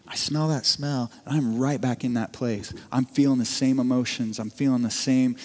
[0.07, 2.73] I smell that smell, and I'm right back in that place.
[2.91, 4.39] I'm feeling the same emotions.
[4.39, 5.35] I'm feeling the same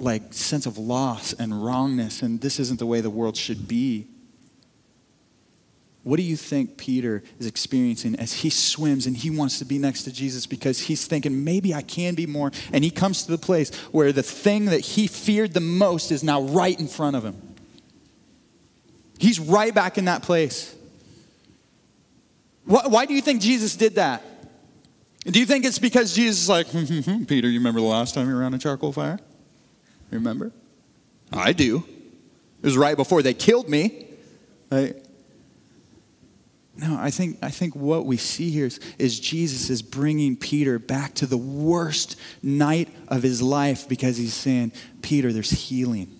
[0.00, 4.08] like sense of loss and wrongness, and this isn't the way the world should be.
[6.02, 9.78] What do you think Peter is experiencing as he swims and he wants to be
[9.78, 12.50] next to Jesus because he's thinking, maybe I can be more?
[12.72, 16.24] And he comes to the place where the thing that he feared the most is
[16.24, 17.36] now right in front of him.
[19.18, 20.74] He's right back in that place.
[22.64, 24.24] Why do you think Jesus did that?
[25.24, 27.86] Do you think it's because Jesus is like, hmm, hmm, hmm, Peter, you remember the
[27.86, 29.18] last time you were around a charcoal fire?
[30.10, 30.52] Remember?
[31.30, 31.84] I do.
[32.62, 34.06] It was right before they killed me.
[36.80, 40.78] No, I think, I think what we see here is, is Jesus is bringing Peter
[40.78, 46.18] back to the worst night of his life because he's saying, Peter, there's healing.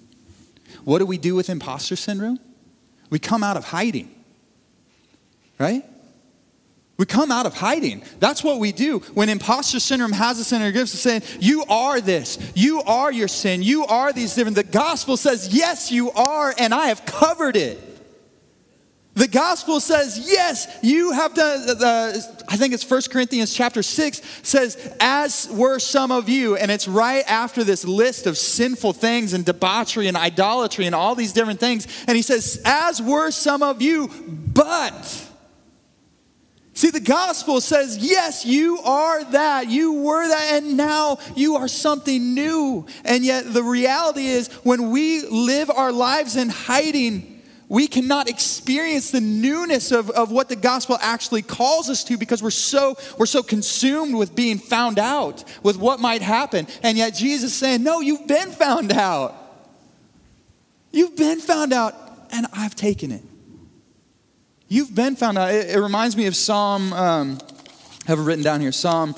[0.85, 2.39] What do we do with imposter syndrome?
[3.09, 4.15] We come out of hiding,
[5.59, 5.83] right?
[6.99, 8.03] We come out of hiding.
[8.19, 8.99] That's what we do.
[9.15, 12.39] When imposter syndrome has us in our grips, saying, You are this.
[12.55, 13.63] You are your sin.
[13.63, 14.57] You are these different.
[14.57, 17.90] The gospel says, Yes, you are, and I have covered it.
[19.15, 22.13] The gospel says, yes, you have done, uh,
[22.49, 26.57] I think it's 1 Corinthians chapter 6 says, as were some of you.
[26.57, 31.17] And it's right after this list of sinful things and debauchery and idolatry and all
[31.17, 31.89] these different things.
[32.07, 35.27] And he says, as were some of you, but.
[36.73, 39.69] See, the gospel says, yes, you are that.
[39.69, 42.87] You were that, and now you are something new.
[43.05, 47.30] And yet, the reality is, when we live our lives in hiding,
[47.71, 52.43] we cannot experience the newness of, of what the gospel actually calls us to because
[52.43, 56.67] we're so we're so consumed with being found out with what might happen.
[56.83, 59.37] And yet jesus saying no you've been found out.
[60.91, 61.95] You've been found out
[62.33, 63.23] and i've taken it.
[64.67, 65.55] You've been found out.
[65.55, 67.39] It, it reminds me of psalm um,
[68.05, 69.15] i have it written down here psalm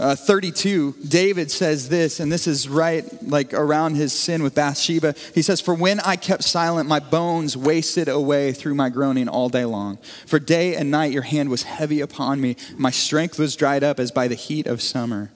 [0.00, 5.14] uh, 32, David says this, and this is right like around his sin with Bathsheba.
[5.34, 9.50] He says, For when I kept silent, my bones wasted away through my groaning all
[9.50, 9.98] day long.
[10.26, 12.56] For day and night your hand was heavy upon me.
[12.78, 15.32] My strength was dried up as by the heat of summer.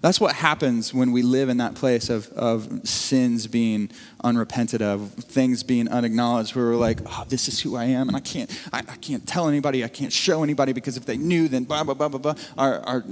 [0.00, 3.90] That's what happens when we live in that place of, of sins being
[4.24, 8.16] unrepented of, things being unacknowledged, where we're like, oh, this is who I am, and
[8.16, 11.48] I can't, I, I can't tell anybody, I can't show anybody, because if they knew,
[11.48, 12.34] then blah, blah, blah, blah, blah.
[12.56, 13.04] Our, our,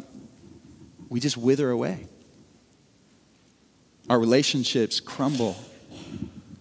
[1.09, 2.07] we just wither away.
[4.09, 5.57] Our relationships crumble.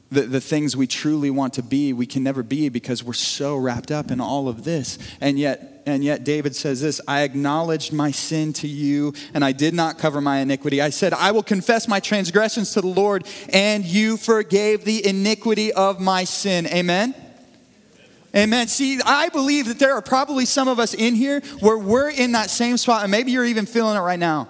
[0.10, 3.58] The, the things we truly want to be, we can never be because we're so
[3.58, 4.98] wrapped up in all of this.
[5.20, 9.52] And yet, and yet David says this I acknowledged my sin to you, and I
[9.52, 10.82] did not cover my iniquity.
[10.82, 15.74] I said, I will confess my transgressions to the Lord, and you forgave the iniquity
[15.74, 16.68] of my sin.
[16.68, 17.14] Amen.
[18.38, 18.68] Amen.
[18.68, 22.34] See, I believe that there are probably some of us in here where we're in
[22.34, 24.48] that same spot, and maybe you're even feeling it right now.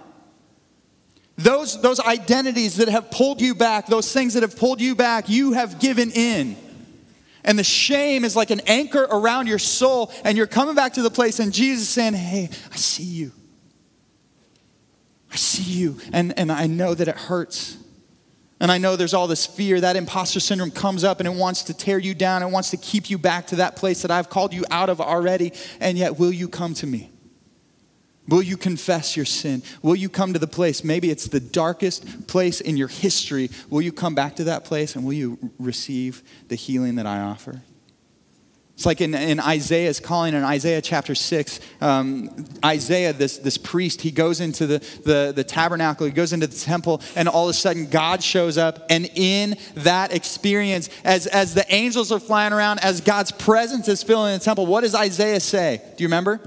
[1.38, 5.30] Those, those identities that have pulled you back, those things that have pulled you back,
[5.30, 6.58] you have given in.
[7.46, 11.02] And the shame is like an anchor around your soul, and you're coming back to
[11.02, 13.32] the place, and Jesus saying, Hey, I see you.
[15.32, 15.98] I see you.
[16.12, 17.78] And, and I know that it hurts.
[18.60, 19.80] And I know there's all this fear.
[19.82, 22.42] That imposter syndrome comes up and it wants to tear you down.
[22.42, 25.00] It wants to keep you back to that place that I've called you out of
[25.00, 25.54] already.
[25.80, 27.12] And yet, will you come to me?
[28.28, 29.64] Will you confess your sin?
[29.82, 30.84] Will you come to the place?
[30.84, 33.50] Maybe it's the darkest place in your history.
[33.70, 37.20] Will you come back to that place and will you receive the healing that I
[37.20, 37.62] offer?
[38.78, 41.60] It's like in, in Isaiah's calling in Isaiah chapter 6.
[41.82, 46.46] Um, Isaiah, this, this priest, he goes into the, the, the tabernacle, he goes into
[46.46, 48.86] the temple, and all of a sudden God shows up.
[48.92, 54.04] And in that experience, as, as the angels are flying around, as God's presence is
[54.04, 55.82] filling the temple, what does Isaiah say?
[55.98, 56.40] Do you remember?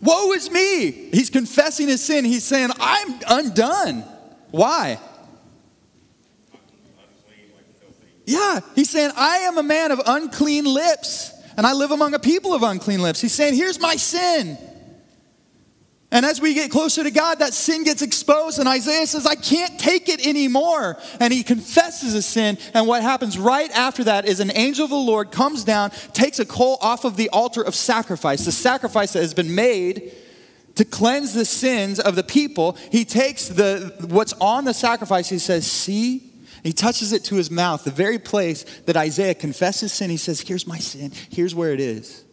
[0.00, 0.92] Woe is me.
[1.10, 2.24] He's confessing his sin.
[2.24, 4.02] He's saying, I'm undone.
[4.50, 4.98] Why?
[8.28, 12.18] Yeah, he's saying, I am a man of unclean lips, and I live among a
[12.18, 13.22] people of unclean lips.
[13.22, 14.58] He's saying, Here's my sin.
[16.10, 19.34] And as we get closer to God, that sin gets exposed, and Isaiah says, I
[19.34, 20.98] can't take it anymore.
[21.20, 22.58] And he confesses his sin.
[22.74, 26.38] And what happens right after that is an angel of the Lord comes down, takes
[26.38, 30.12] a coal off of the altar of sacrifice, the sacrifice that has been made
[30.74, 32.76] to cleanse the sins of the people.
[32.92, 36.27] He takes the what's on the sacrifice, he says, See,
[36.68, 40.10] he touches it to his mouth, the very place that Isaiah confesses sin.
[40.10, 42.26] He says, Here's my sin, here's where it is.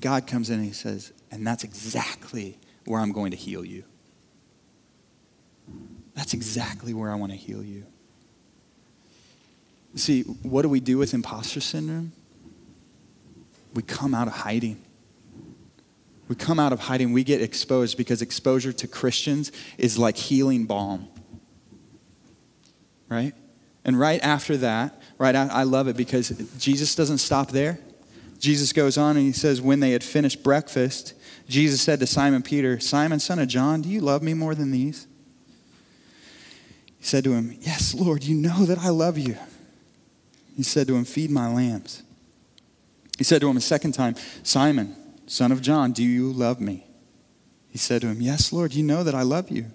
[0.00, 3.84] God comes in and he says, and that's exactly where I'm going to heal you.
[6.16, 7.86] That's exactly where I want to heal you.
[9.94, 12.10] See, what do we do with imposter syndrome?
[13.74, 14.82] We come out of hiding.
[16.26, 17.12] We come out of hiding.
[17.12, 21.08] We get exposed because exposure to Christians is like healing balm.
[23.08, 23.34] Right?
[23.84, 27.78] And right after that, right, I love it because Jesus doesn't stop there.
[28.38, 31.14] Jesus goes on and he says, when they had finished breakfast,
[31.48, 34.70] Jesus said to Simon Peter, Simon, son of John, do you love me more than
[34.70, 35.06] these?
[36.98, 39.36] He said to him, Yes, Lord, you know that I love you.
[40.56, 42.02] He said to him, Feed my lambs.
[43.18, 46.86] He said to him a second time, Simon, son of John, do you love me?
[47.68, 49.66] He said to him, Yes, Lord, you know that I love you.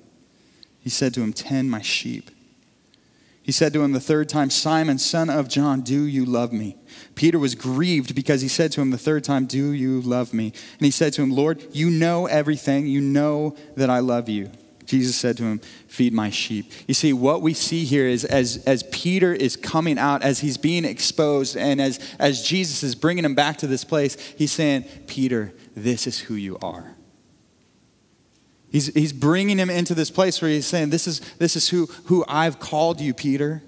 [0.79, 2.31] He said to him, Tend my sheep.
[3.41, 6.77] He said to him the third time, Simon, son of John, do you love me?
[7.15, 10.47] Peter was grieved because he said to him the third time, Do you love me?
[10.77, 12.85] And he said to him, Lord, you know everything.
[12.85, 14.51] You know that I love you.
[14.85, 16.71] Jesus said to him, Feed my sheep.
[16.87, 20.57] You see, what we see here is as, as Peter is coming out, as he's
[20.57, 24.83] being exposed, and as, as Jesus is bringing him back to this place, he's saying,
[25.05, 26.95] Peter, this is who you are.
[28.71, 31.87] He's, he's bringing him into this place where he's saying, This is, this is who,
[32.05, 33.63] who I've called you, Peter.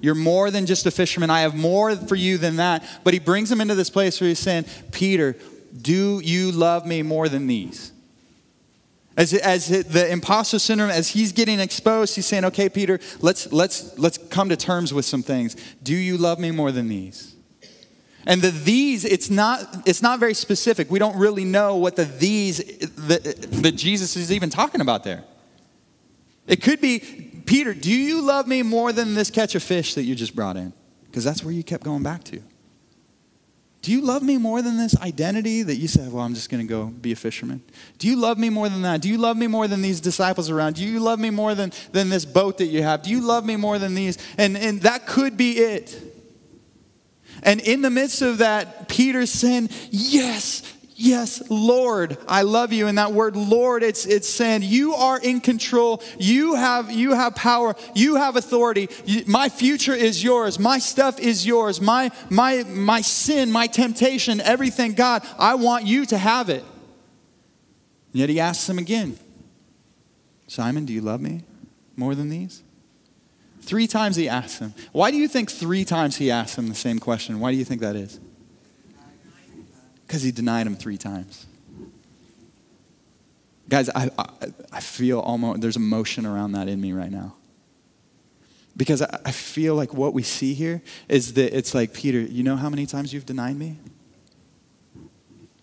[0.00, 1.30] You're more than just a fisherman.
[1.30, 2.84] I have more for you than that.
[3.02, 5.36] But he brings him into this place where he's saying, Peter,
[5.80, 7.92] do you love me more than these?
[9.16, 13.98] As, as the imposter syndrome, as he's getting exposed, he's saying, okay, Peter, let's, let's,
[13.98, 15.56] let's come to terms with some things.
[15.82, 17.35] Do you love me more than these?
[18.26, 20.90] And the these, it's not, it's not very specific.
[20.90, 25.22] We don't really know what the these that, Jesus is even talking about there.
[26.48, 26.98] It could be,
[27.46, 30.56] Peter, do you love me more than this catch of fish that you just brought
[30.56, 30.72] in?
[31.06, 32.42] Because that's where you kept going back to.
[33.82, 36.66] Do you love me more than this identity that you said, well, I'm just going
[36.66, 37.62] to go be a fisherman?
[37.98, 39.00] Do you love me more than that?
[39.00, 40.74] Do you love me more than these disciples around?
[40.74, 43.02] Do you love me more than, than this boat that you have?
[43.02, 44.18] Do you love me more than these?
[44.36, 46.15] And, and that could be it.
[47.46, 50.64] And in the midst of that, Peter saying, Yes,
[50.96, 52.88] yes, Lord, I love you.
[52.88, 56.02] And that word Lord, it's, it's saying, You are in control.
[56.18, 57.76] You have, you have power.
[57.94, 58.88] You have authority.
[59.28, 60.58] My future is yours.
[60.58, 61.80] My stuff is yours.
[61.80, 66.64] My, my, my sin, my temptation, everything, God, I want you to have it.
[68.12, 69.16] And yet he asks him again,
[70.48, 71.42] Simon, do you love me
[71.94, 72.64] more than these?
[73.66, 74.74] Three times he asked him.
[74.92, 77.40] Why do you think three times he asked him the same question?
[77.40, 78.20] Why do you think that is?
[80.06, 81.46] Because he denied him three times.
[83.68, 84.28] Guys, I, I,
[84.70, 87.34] I, feel almost, there's emotion around that in me right now.
[88.76, 92.44] Because I, I feel like what we see here is that it's like, Peter, you
[92.44, 93.78] know how many times you've denied me?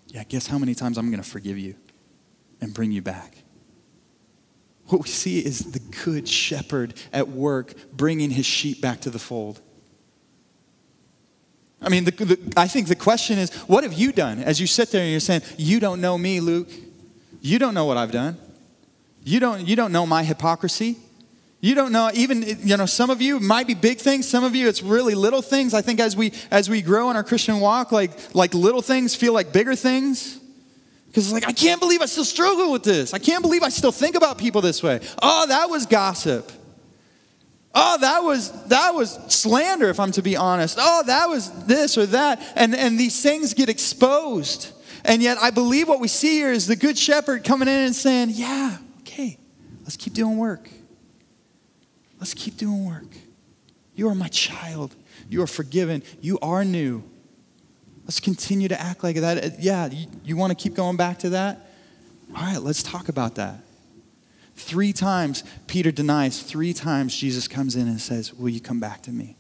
[0.08, 1.76] Yeah, guess how many times I'm going to forgive you
[2.60, 3.43] and bring you back?
[4.94, 9.18] What we see is the good shepherd at work bringing his sheep back to the
[9.18, 9.60] fold.
[11.82, 14.68] I mean, the, the, I think the question is what have you done as you
[14.68, 16.70] sit there and you're saying, You don't know me, Luke?
[17.42, 18.38] You don't know what I've done.
[19.24, 20.98] You don't, you don't know my hypocrisy.
[21.60, 24.56] You don't know, even, you know, some of you might be big things, some of
[24.56, 25.74] you it's really little things.
[25.74, 29.16] I think as we as we grow in our Christian walk, like like little things
[29.16, 30.40] feel like bigger things.
[31.14, 33.14] Because it's like, I can't believe I still struggle with this.
[33.14, 35.00] I can't believe I still think about people this way.
[35.22, 36.52] Oh, that was gossip.
[37.76, 40.80] Oh, that was that was slander, if I'm to be honest.
[40.82, 42.42] Oh, that was this or that.
[42.56, 44.72] And, and these things get exposed.
[45.06, 47.96] And yet I believe what we see here is the good shepherd coming in and
[47.96, 49.38] saying, Yeah, okay,
[49.82, 50.68] let's keep doing work.
[52.20, 53.16] Let's keep doing work.
[53.94, 54.96] You are my child.
[55.30, 56.02] You are forgiven.
[56.22, 57.04] You are new.
[58.04, 59.60] Let's continue to act like that.
[59.60, 61.70] Yeah, you, you want to keep going back to that?
[62.36, 63.60] All right, let's talk about that.
[64.56, 69.02] Three times Peter denies, three times Jesus comes in and says, Will you come back
[69.04, 69.36] to me?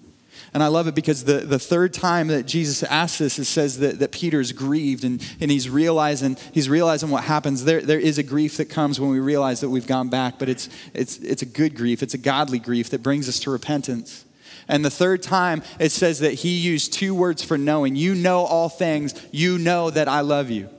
[0.53, 3.79] And I love it because the, the third time that Jesus asks this, it says
[3.79, 7.65] that, that Peter's grieved and, and he's realizing he's realizing what happens.
[7.65, 10.49] There, there is a grief that comes when we realize that we've gone back, but
[10.49, 12.01] it's, it's, it's a good grief.
[12.03, 14.25] It's a godly grief that brings us to repentance.
[14.67, 17.95] And the third time, it says that he used two words for knowing.
[17.95, 19.13] You know all things.
[19.31, 20.69] You know that I love you.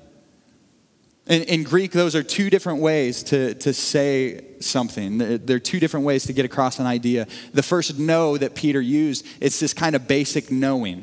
[1.26, 5.18] In, in, Greek, those are two different ways to, to say something.
[5.47, 7.26] There are two different ways to get across an idea.
[7.55, 11.03] The first know that Peter used, it's this kind of basic knowing.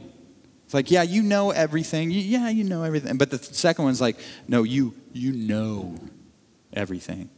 [0.66, 2.12] It's like, yeah, you know everything.
[2.12, 3.18] Yeah, you know everything.
[3.18, 4.18] But the second one's like,
[4.48, 5.96] no, you, you know
[6.72, 7.30] everything.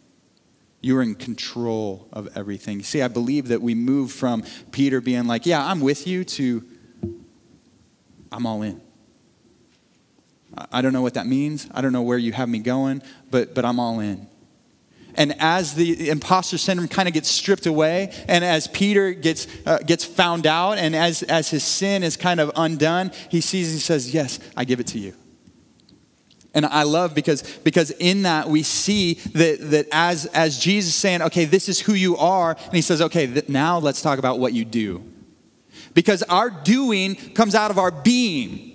[0.83, 2.83] You are in control of everything.
[2.83, 6.63] See, I believe that we move from Peter being like, Yeah, I'm with you, to
[8.31, 8.81] I'm all in.
[10.71, 11.67] I don't know what that means.
[11.71, 14.27] I don't know where you have me going, but, but I'm all in.
[15.15, 19.77] And as the imposter syndrome kind of gets stripped away, and as Peter gets, uh,
[19.79, 23.79] gets found out, and as, as his sin is kind of undone, he sees, he
[23.79, 25.13] says, Yes, I give it to you.
[26.53, 31.21] And I love because, because in that we see that, that as, as Jesus saying,
[31.23, 34.39] okay, this is who you are, and he says, okay, th- now let's talk about
[34.39, 35.03] what you do.
[35.93, 38.72] Because our doing comes out of our being.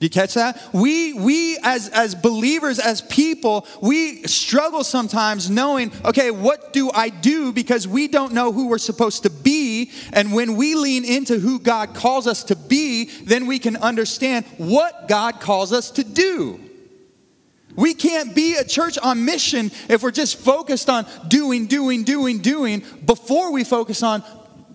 [0.00, 0.72] Do you catch that?
[0.72, 7.08] We, we as, as believers, as people, we struggle sometimes knowing, okay, what do I
[7.08, 7.52] do?
[7.52, 9.90] Because we don't know who we're supposed to be.
[10.12, 14.46] And when we lean into who God calls us to be, then we can understand
[14.56, 16.60] what God calls us to do.
[17.74, 22.38] We can't be a church on mission if we're just focused on doing, doing, doing,
[22.38, 24.22] doing before we focus on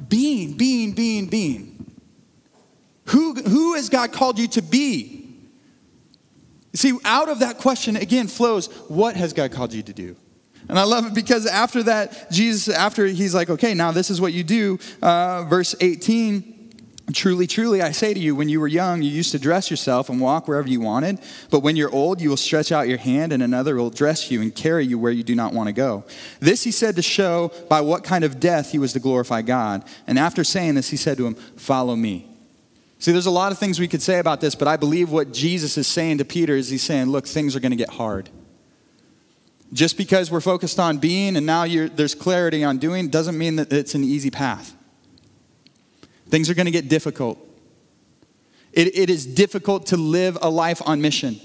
[0.09, 1.73] being, being, being, being.
[3.07, 5.12] Who, who has God called you to be?
[6.75, 10.15] See, out of that question, again, flows what has God called you to do?
[10.69, 14.21] And I love it because after that, Jesus, after he's like, okay, now this is
[14.21, 16.51] what you do, uh, verse 18.
[17.11, 20.09] Truly, truly, I say to you, when you were young, you used to dress yourself
[20.09, 21.19] and walk wherever you wanted.
[21.51, 24.41] But when you're old, you will stretch out your hand, and another will dress you
[24.41, 26.05] and carry you where you do not want to go.
[26.39, 29.83] This he said to show by what kind of death he was to glorify God.
[30.07, 32.32] And after saying this, he said to him, Follow me.
[33.03, 35.33] See, there's a lot of things we could say about this, but I believe what
[35.33, 38.29] Jesus is saying to Peter is he's saying, Look, things are going to get hard.
[39.73, 43.73] Just because we're focused on being and now there's clarity on doing doesn't mean that
[43.73, 44.73] it's an easy path.
[46.29, 47.45] Things are going to get difficult.
[48.71, 51.41] It, it is difficult to live a life on mission.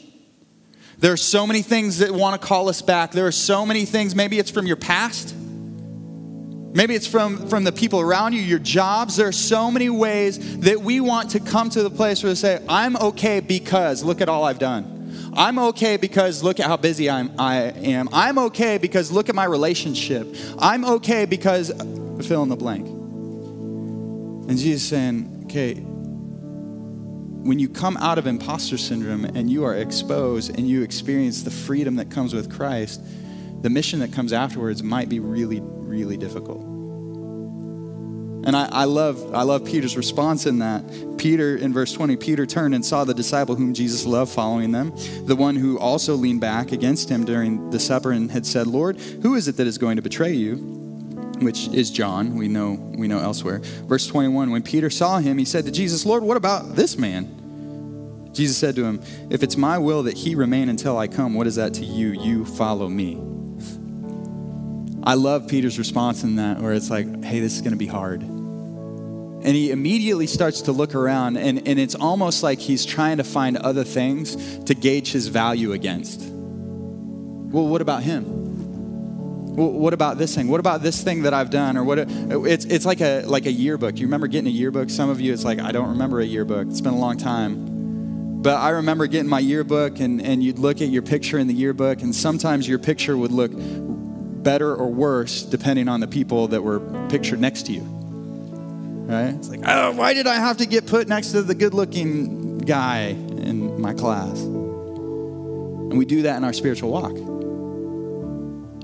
[0.99, 3.11] There are so many things that want to call us back.
[3.11, 5.35] There are so many things, maybe it's from your past.
[6.73, 9.17] Maybe it's from, from the people around you, your jobs.
[9.17, 12.37] There are so many ways that we want to come to the place where we
[12.37, 15.33] say, I'm okay because look at all I've done.
[15.35, 18.09] I'm okay because look at how busy I'm, I am.
[18.13, 20.35] I'm okay because look at my relationship.
[20.59, 21.71] I'm okay because
[22.27, 22.87] fill in the blank.
[24.49, 30.59] And Jesus saying, okay, when you come out of imposter syndrome and you are exposed
[30.59, 33.01] and you experience the freedom that comes with Christ,
[33.63, 36.69] the mission that comes afterwards might be really, really difficult.
[38.45, 40.83] And I, I, love, I love Peter's response in that.
[41.19, 44.95] Peter, in verse 20, Peter turned and saw the disciple whom Jesus loved following them,
[45.27, 48.99] the one who also leaned back against him during the supper and had said, Lord,
[49.01, 50.57] who is it that is going to betray you?
[51.41, 53.59] Which is John, we know, we know elsewhere.
[53.59, 58.31] Verse 21, when Peter saw him, he said to Jesus, Lord, what about this man?
[58.33, 61.47] Jesus said to him, If it's my will that he remain until I come, what
[61.47, 62.13] is that to you?
[62.13, 63.38] You follow me.
[65.09, 67.87] I love Peter's response in that, where it's like, hey, this is going to be
[67.87, 68.21] hard.
[68.21, 73.25] And he immediately starts to look around, and, and it's almost like he's trying to
[73.25, 76.21] find other things to gauge his value against.
[76.21, 78.25] Well, what about him?
[79.57, 80.49] What about this thing?
[80.49, 81.79] What about this thing that I've done?
[81.79, 82.01] Or what?
[82.01, 83.99] It's, it's like a like a yearbook.
[83.99, 84.91] You remember getting a yearbook?
[84.91, 86.69] Some of you, it's like I don't remember a yearbook.
[86.69, 88.43] It's been a long time.
[88.43, 91.55] But I remember getting my yearbook, and, and you'd look at your picture in the
[91.55, 93.51] yearbook, and sometimes your picture would look
[94.43, 97.81] better or worse depending on the people that were pictured next to you.
[97.81, 99.35] Right?
[99.35, 102.59] It's like, oh, why did I have to get put next to the good looking
[102.59, 104.39] guy in my class?
[104.41, 107.38] And we do that in our spiritual walk.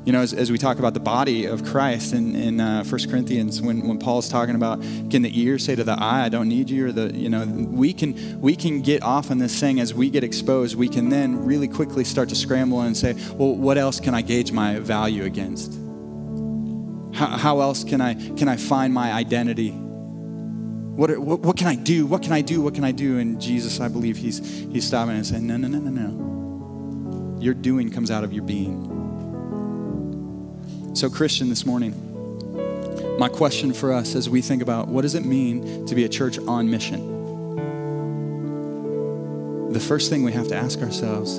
[0.04, 3.08] You know, as, as we talk about the body of Christ in, in uh, 1
[3.08, 6.48] Corinthians, when, when Paul's talking about, can the ear say to the eye, I don't
[6.48, 6.88] need you?
[6.88, 10.10] Or the, you know, we can, we can get off on this thing as we
[10.10, 10.76] get exposed.
[10.76, 14.20] We can then really quickly start to scramble and say, well, what else can I
[14.20, 15.72] gauge my value against?
[17.14, 19.70] How, how else can I, can I find my identity?
[19.70, 22.04] What, what, what can I do?
[22.04, 22.60] What can I do?
[22.60, 23.18] What can I do?
[23.18, 27.40] And Jesus, I believe he's, he's stopping and saying, no, no, no, no, no.
[27.40, 29.03] Your doing comes out of your being.
[30.94, 31.92] So, Christian, this morning,
[33.18, 36.08] my question for us as we think about what does it mean to be a
[36.08, 37.10] church on mission?
[39.72, 41.38] The first thing we have to ask ourselves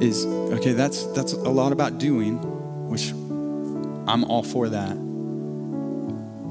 [0.00, 2.36] is okay, that's, that's a lot about doing,
[2.88, 3.10] which
[4.08, 4.94] I'm all for that.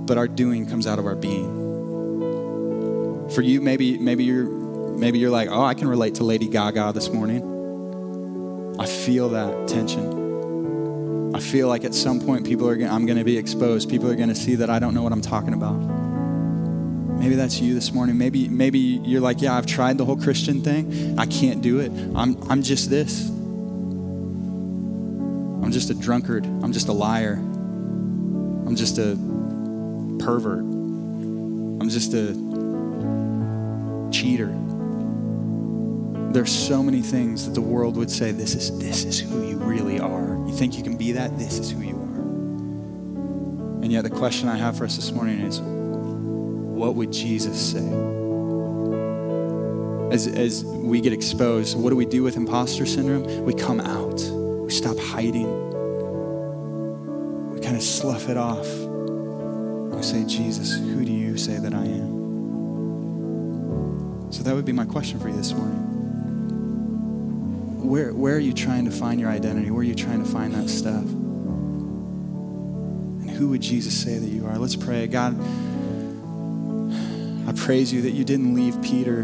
[0.06, 1.64] But our doing comes out of our being.
[3.30, 6.92] For you, maybe, maybe you're maybe you're like, oh, I can relate to Lady Gaga
[6.92, 8.76] this morning.
[8.78, 10.25] I feel that tension.
[11.36, 13.90] I feel like at some point people are gonna, I'm going to be exposed.
[13.90, 15.74] People are going to see that I don't know what I'm talking about.
[17.20, 18.18] Maybe that's you this morning.
[18.18, 21.20] Maybe maybe you're like, yeah, I've tried the whole Christian thing.
[21.20, 21.92] I can't do it.
[22.16, 23.28] I'm I'm just this.
[25.62, 26.46] I'm just a drunkard.
[26.46, 27.34] I'm just a liar.
[27.34, 29.18] I'm just a
[30.24, 30.60] pervert.
[30.62, 32.32] I'm just a
[34.10, 34.56] cheater.
[36.32, 39.58] There's so many things that the world would say this is this is who you
[39.58, 40.35] really are.
[40.46, 41.38] You think you can be that?
[41.38, 42.16] This is who you are.
[43.84, 47.88] And yet, the question I have for us this morning is what would Jesus say?
[50.12, 53.44] As, as we get exposed, what do we do with imposter syndrome?
[53.44, 55.48] We come out, we stop hiding,
[57.52, 58.68] we kind of slough it off.
[59.96, 62.16] We say, Jesus, who do you say that I am?
[64.32, 65.95] So that would be my question for you this morning
[67.90, 69.72] where, where are you trying to find your identity?
[69.72, 71.04] Where are you trying to find that stuff?
[73.22, 74.58] And who would Jesus say that you are?
[74.58, 75.08] Let's pray.
[75.08, 75.40] God,
[77.48, 79.22] I praise you that you didn't leave Peter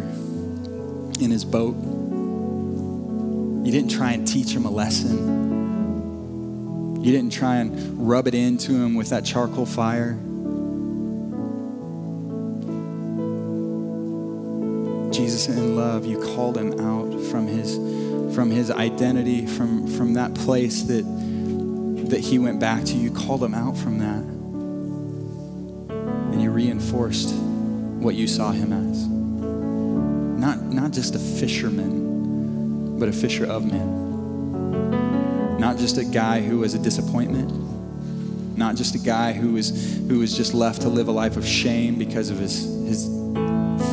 [1.19, 1.75] in his boat.
[3.65, 5.41] You didn't try and teach him a lesson.
[7.03, 10.13] You didn't try and rub it into him with that charcoal fire.
[15.11, 17.77] Jesus, in love, you called him out from his
[18.33, 21.03] from his identity, from, from that place that,
[22.09, 22.95] that he went back to.
[22.95, 24.23] You called him out from that.
[26.31, 29.07] And you reinforced what you saw him as.
[29.07, 35.57] Not, not just a fisherman, but a fisher of men.
[35.59, 37.51] Not just a guy who was a disappointment.
[38.57, 41.45] Not just a guy who was, who was just left to live a life of
[41.45, 43.05] shame because of his, his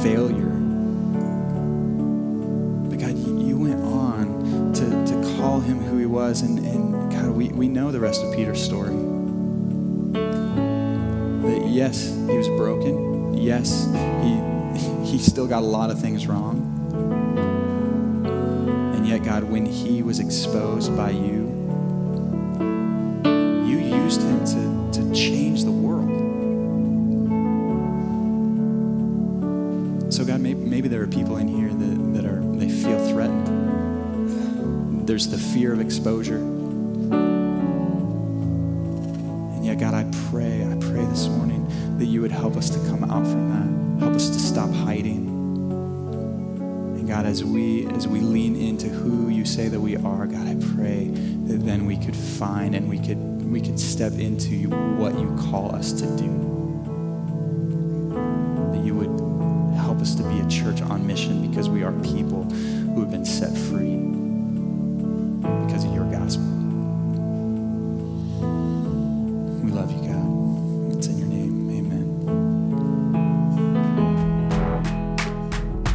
[0.02, 0.47] failure
[6.28, 6.42] was.
[6.42, 8.94] And, and God, we, we know the rest of Peter's story.
[11.42, 13.32] That yes, he was broken.
[13.34, 13.86] Yes,
[14.22, 16.74] he, he still got a lot of things wrong.
[18.94, 21.46] And yet, God, when he was exposed by you,
[23.66, 26.08] you used him to, to change the world.
[30.12, 31.67] So, God, maybe, maybe there are people in here
[35.18, 36.36] there's the fear of exposure.
[36.36, 37.10] And
[39.66, 41.66] yet, God, I pray, I pray this morning
[41.98, 43.66] that you would help us to come out from that.
[44.04, 45.26] Help us to stop hiding.
[46.96, 50.46] And God, as we as we lean into who you say that we are, God,
[50.46, 55.18] I pray that then we could find and we could we could step into what
[55.18, 56.28] you call us to do.
[58.72, 62.44] That you would help us to be a church on mission because we are people
[62.44, 64.17] who have been set free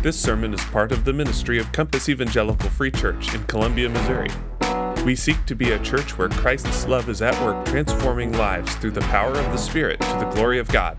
[0.03, 4.29] This sermon is part of the ministry of Compass Evangelical Free Church in Columbia, Missouri.
[5.05, 8.91] We seek to be a church where Christ's love is at work transforming lives through
[8.91, 10.97] the power of the Spirit to the glory of God.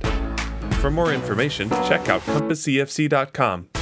[0.76, 3.74] For more information, check out compassefc.com